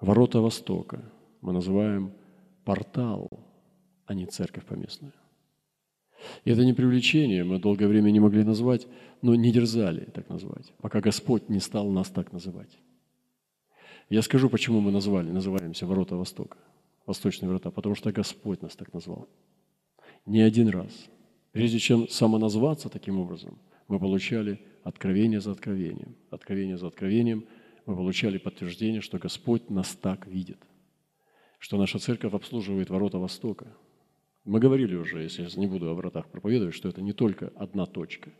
[0.00, 1.04] Ворота Востока
[1.42, 2.12] мы называем
[2.64, 3.28] портал,
[4.06, 5.12] а не церковь поместную.
[6.44, 8.86] И это не привлечение, мы долгое время не могли назвать,
[9.22, 12.78] но не дерзали так назвать, пока Господь не стал нас так называть.
[14.08, 16.58] Я скажу, почему мы назвали, называемся Ворота Востока,
[17.06, 19.28] Восточные врата, потому что Господь нас так назвал.
[20.26, 20.90] Не один раз.
[21.52, 23.58] Прежде чем самоназваться таким образом,
[23.88, 26.16] мы получали откровение за откровением.
[26.30, 27.46] Откровение за откровением
[27.86, 30.58] мы получали подтверждение, что Господь нас так видит,
[31.58, 33.66] что наша церковь обслуживает ворота Востока–
[34.44, 37.86] мы говорили уже, если я не буду о вратах проповедовать, что это не только одна
[37.86, 38.30] точка.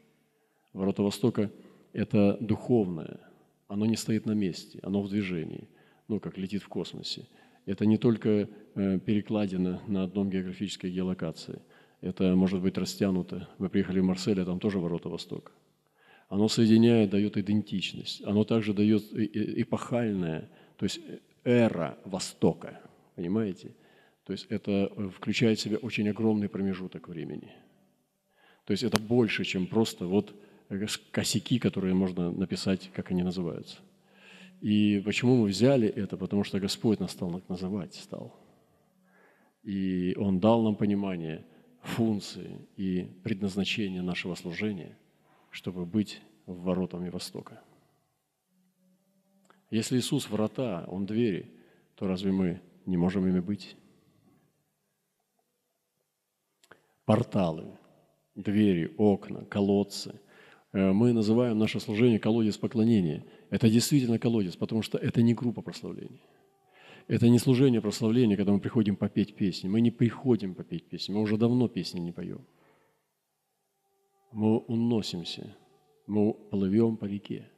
[0.72, 1.50] Ворота Востока–
[1.92, 3.20] это духовное,
[3.68, 5.68] оно не стоит на месте, оно в движении,
[6.08, 7.26] ну, как летит в космосе.
[7.66, 11.60] Это не только э, перекладина на одном географической геолокации.
[12.00, 13.48] Это может быть растянуто.
[13.58, 15.52] Мы приехали в Марсель, а там тоже ворота Востока.
[16.28, 18.24] Оно соединяет, дает идентичность.
[18.24, 21.00] Оно также дает эпохальное, то есть
[21.44, 22.80] эра Востока.
[23.14, 23.76] Понимаете?
[24.24, 27.52] То есть это э, включает в себя очень огромный промежуток времени.
[28.64, 30.34] То есть это больше, чем просто вот
[30.68, 33.78] э, косяки, которые можно написать, как они называются.
[34.60, 36.16] И почему мы взяли это?
[36.16, 38.38] Потому что Господь нас стал называть, стал.
[39.64, 41.44] И Он дал нам понимание
[41.82, 44.96] функции и предназначения нашего служения,
[45.50, 47.60] чтобы быть воротами Востока.
[49.70, 51.50] Если Иисус врата, Он двери,
[51.96, 53.76] то разве мы не можем ими быть?
[57.04, 57.78] Порталы,
[58.34, 60.20] двери, окна, колодцы.
[60.72, 63.24] Э, мы называем наше служение колодец поклонения.
[63.50, 66.20] Это действительно колодец, потому что это не группа прославления.
[67.08, 69.68] Это не служение прославления, когда мы приходим попеть песни.
[69.68, 72.46] Мы не приходим попеть песни, мы уже давно песни не поем.
[74.30, 75.54] Мы уносимся,
[76.06, 77.48] мы плывем по реке.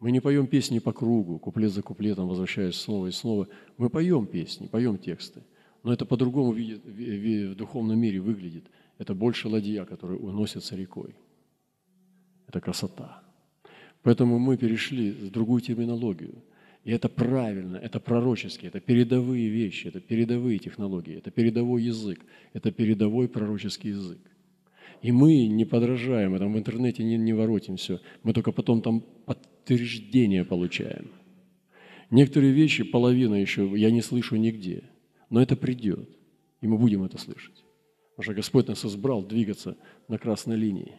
[0.00, 3.48] Мы не поем песни по кругу, куплет за куплетом, возвращаясь снова и снова.
[3.78, 5.44] Мы поем песни, поем тексты.
[5.82, 8.64] Но это по-другому в духовном мире выглядит.
[8.98, 11.14] Это больше ладья, которая уносится рекой.
[12.46, 13.22] Это красота.
[14.02, 16.34] Поэтому мы перешли в другую терминологию.
[16.84, 22.20] И это правильно, это пророческие, это передовые вещи, это передовые технологии, это передовой язык,
[22.52, 24.18] это передовой пророческий язык.
[25.00, 29.04] И мы не подражаем, там в интернете не, не воротим все, мы только потом там
[29.26, 31.12] подтверждение получаем.
[32.10, 34.82] Некоторые вещи, половина еще, я не слышу нигде–
[35.32, 36.08] но это придет,
[36.60, 37.64] и мы будем это слышать.
[38.10, 39.76] Потому что Господь нас избрал двигаться
[40.06, 40.94] на красной линии,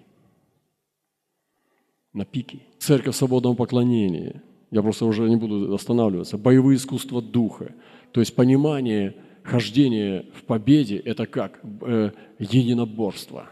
[2.14, 2.62] на пике.
[2.80, 4.42] Церковь свободного поклонения.
[4.72, 6.40] Я просто уже не буду останавливаться.
[6.40, 7.76] Боевые искусства духа.
[8.12, 12.10] То есть понимание хождения в победе– это как э,
[12.40, 13.50] единоборство.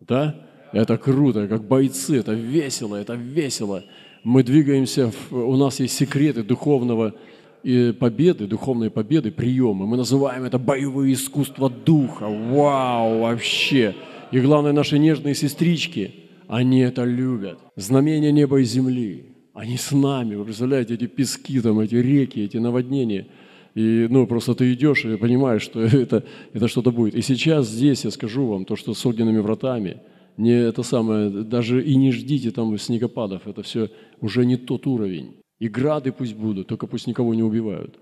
[0.00, 0.44] Да?
[0.72, 3.84] Это круто, как бойцы, это весело, это весело.
[4.24, 7.14] Мы двигаемся, в, у нас есть секреты духовного
[7.98, 9.86] победы, духовные победы, приемы.
[9.86, 12.26] Мы называем это боевые искусства духа.
[12.28, 13.94] Вау, вообще!
[14.30, 16.14] И главное, наши нежные сестрички,
[16.48, 17.58] они это любят.
[17.76, 19.26] Знамения неба и земли.
[19.54, 20.34] Они с нами.
[20.34, 23.26] Вы представляете, эти пески, там, эти реки, эти наводнения.
[23.74, 27.14] И ну, просто ты идешь и понимаешь, что это, это что-то будет.
[27.14, 29.98] И сейчас здесь я скажу вам то, что с огненными вратами,
[30.36, 33.88] не это самое, даже и не ждите там снегопадов, это все
[34.20, 35.36] уже не тот уровень.
[35.58, 37.98] И грады пусть будут, только пусть никого не убивают.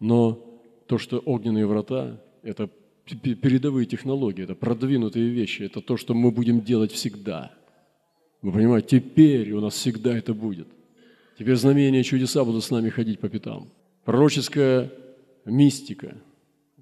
[0.00, 0.38] Но
[0.86, 2.68] то, что огненные врата, это
[3.04, 7.52] передовые технологии, это продвинутые вещи, это то, что мы будем делать всегда.
[8.42, 10.68] Вы понимаете, теперь у нас всегда это будет.
[11.38, 13.68] Теперь знамения чудеса будут с нами ходить по пятам.
[14.04, 14.90] Пророческая
[15.44, 16.16] мистика,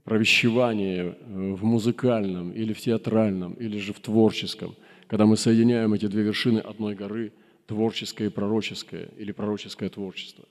[0.04, 4.74] провещевание э, в музыкальном или в театральном, или же в творческом,
[5.06, 7.32] когда мы соединяем эти две вершины одной горы,
[7.68, 10.46] творческое и пророческое, или пророческое творчество.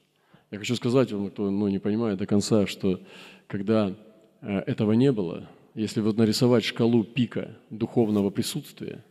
[0.52, 3.02] Я хочу сказать вам, кто ну, не понимает до конца, что
[3.48, 3.96] когда
[4.42, 9.04] э, этого не было, если вот нарисовать шкалу пика духовного присутствия,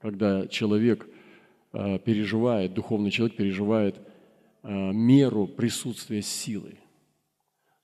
[0.00, 1.08] когда человек
[1.72, 3.96] э, переживает, духовный человек переживает
[4.64, 6.74] э, меру присутствия силы,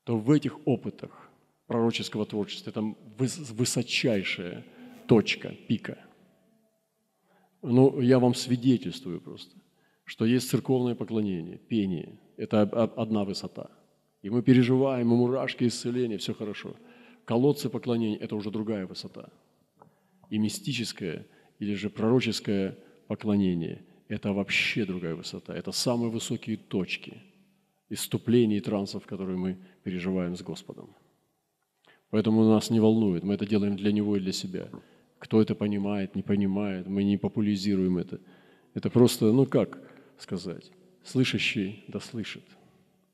[0.02, 1.30] то в этих опытах
[1.68, 2.94] пророческого творчества это
[3.54, 4.64] высочайшая
[5.06, 5.96] точка, пика.
[7.62, 9.54] Ну, я вам свидетельствую просто,
[10.04, 12.18] что есть церковное поклонение, пение.
[12.36, 13.70] Это одна высота.
[14.22, 16.76] И мы переживаем, и мурашки, исцеления, все хорошо–
[17.30, 19.28] колодцы поклонения– это уже другая высота.
[20.30, 21.26] И мистическое
[21.60, 25.54] или же пророческое поклонение– это вообще другая высота.
[25.54, 27.22] Это самые высокие точки
[27.88, 30.88] иступлений и трансов, которые мы переживаем с Господом.
[32.10, 34.68] Поэтому нас не волнует, мы это делаем для Него и для себя.
[35.20, 38.20] Кто это понимает, не понимает, мы не популяризируем это.
[38.74, 39.78] Это просто, ну как
[40.18, 40.72] сказать,
[41.04, 42.44] слышащий да слышит,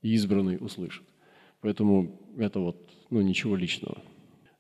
[0.02, 1.04] и избранный услышит.
[1.60, 4.02] Поэтому это вот ну, ничего личного.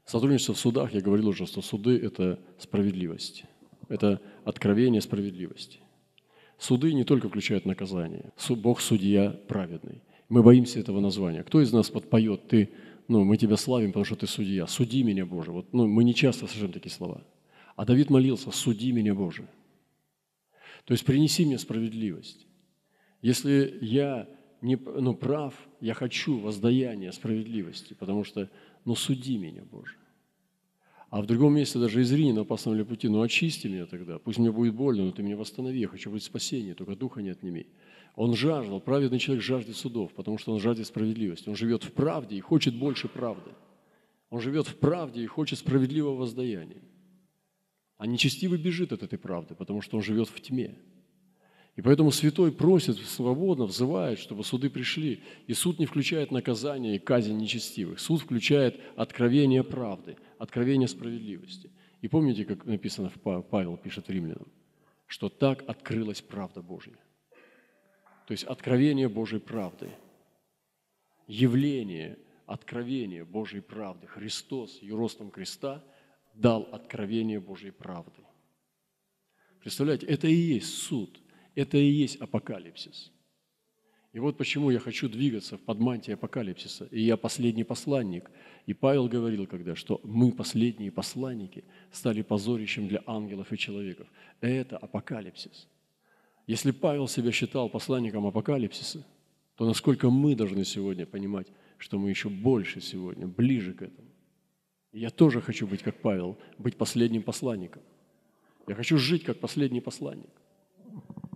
[0.04, 3.44] Сотрудничество в судах, я говорил уже, что суды– это справедливость.
[3.88, 5.78] Это откровение справедливости.
[6.58, 8.32] Суды не только включают наказание.
[8.48, 10.02] Бог– судья праведный.
[10.28, 11.44] Мы боимся этого названия.
[11.44, 12.70] Кто из нас подпоет, ты,
[13.06, 14.66] ну, мы тебя славим, потому что ты судья.
[14.66, 15.52] Суди меня, Боже.
[15.52, 17.22] Вот, ну, мы не часто слышим такие слова.
[17.76, 19.46] А Давид молился, суди меня, Боже.
[20.84, 22.46] То есть принеси мне справедливость.
[23.22, 24.28] Если я
[24.62, 28.50] не, ну, прав, я хочу воздаяния справедливости, потому что,
[28.84, 29.96] ну, суди меня, Боже.
[31.10, 34.38] А в другом месте даже изрини на опасном ли пути, ну, очисти меня тогда, пусть
[34.38, 37.66] мне будет больно, но ты меня восстанови, я хочу быть спасение, только духа не отними.
[38.16, 41.48] Он жаждал, праведный человек жаждет судов, потому что он жаждет справедливости.
[41.48, 43.50] Он живет в правде и хочет больше правды.
[44.30, 46.82] Он живет в правде и хочет справедливого воздаяния.
[47.98, 50.76] А нечестивый бежит от этой правды, потому что он живет в тьме.
[51.76, 55.22] И поэтому святой просит свободно, взывает, чтобы суды пришли.
[55.46, 58.00] И суд не включает наказание и казнь нечестивых.
[58.00, 61.70] Суд включает откровение правды, откровение справедливости.
[62.00, 64.48] И помните, как написано, Павел пишет римлянам,
[65.06, 66.96] что так открылась правда Божья.
[68.26, 69.90] То есть откровение Божьей правды,
[71.26, 74.06] явление, откровение Божьей правды.
[74.06, 75.84] Христос, юростом креста,
[76.36, 78.22] дал откровение Божьей правды.
[79.60, 81.20] Представляете, это и есть суд–
[81.56, 83.10] это и есть апокалипсис.
[84.12, 86.86] И вот почему я хочу двигаться в подмантии апокалипсиса.
[86.90, 88.30] И я последний посланник.
[88.66, 94.06] И Павел говорил когда, что мы, последние посланники, стали позорищем для ангелов и человеков.
[94.40, 95.68] Это апокалипсис.
[96.46, 99.04] Если Павел себя считал посланником апокалипсиса,
[99.56, 104.08] то насколько мы должны сегодня понимать, что мы еще больше сегодня, ближе к этому.
[104.96, 107.82] Я тоже хочу быть как Павел, быть последним посланником.
[108.66, 110.30] Я хочу жить как последний посланник.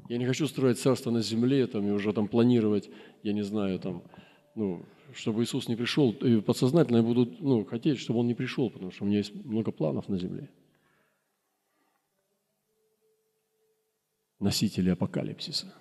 [0.09, 2.89] Я не хочу строить царство на земле там, и уже там планировать,
[3.23, 4.03] я не знаю, там,
[4.55, 4.83] ну,
[5.13, 6.13] чтобы Иисус не пришел.
[6.13, 9.35] И подсознательно я буду ну, хотеть, чтобы Он не пришел, потому что у меня есть
[9.35, 10.49] много планов на земле.
[14.39, 15.75] Носители апокалипсиса.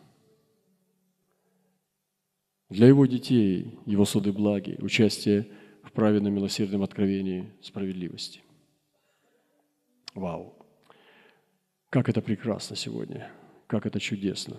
[2.67, 5.47] Для его детей его суды благи, участие
[5.89, 8.43] в праведном милосердном откровении справедливости.
[10.13, 10.53] Вау!
[11.89, 13.31] Как это прекрасно сегодня!
[13.65, 14.57] Как это чудесно,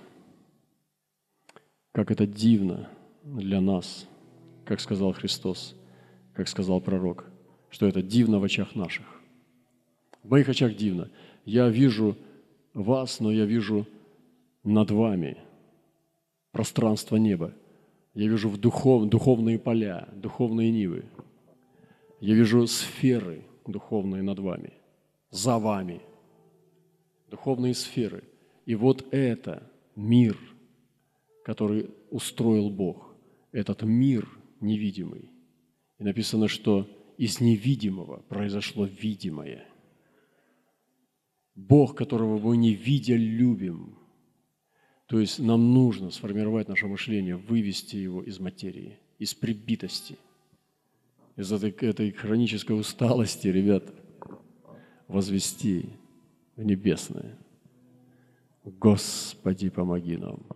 [1.91, 2.89] как это дивно
[3.25, 4.07] для нас,
[4.65, 5.77] как сказал Христос,
[6.33, 7.27] как сказал пророк,
[7.71, 9.07] что это дивно в очах наших.
[10.23, 11.11] В моих очах дивно.
[11.45, 12.17] Я вижу
[12.73, 13.87] вас, но я вижу
[14.63, 15.39] над вами
[16.53, 17.53] пространство неба.
[18.15, 21.05] Я вижу в духов, духовные поля, духовные нивы.
[22.21, 24.73] Я вижу сферы духовные над вами,
[25.31, 26.01] за вами.
[27.31, 28.25] Духовные сферы.
[28.67, 30.37] И вот это мир,
[31.45, 33.15] который устроил Бог,
[33.53, 34.29] этот мир
[34.61, 35.31] невидимый.
[35.99, 39.67] И написано, что из невидимого произошло видимое.
[41.55, 44.00] Бог, которого мы не видя, любим.
[45.11, 50.17] То есть нам нужно сформировать наше мышление, вывести его из материи, из прибитости,
[51.35, 53.93] из этой, этой хронической усталости, ребят,
[55.09, 55.87] возвести
[56.55, 57.37] в небесное.
[58.63, 60.47] Господи, помоги нам.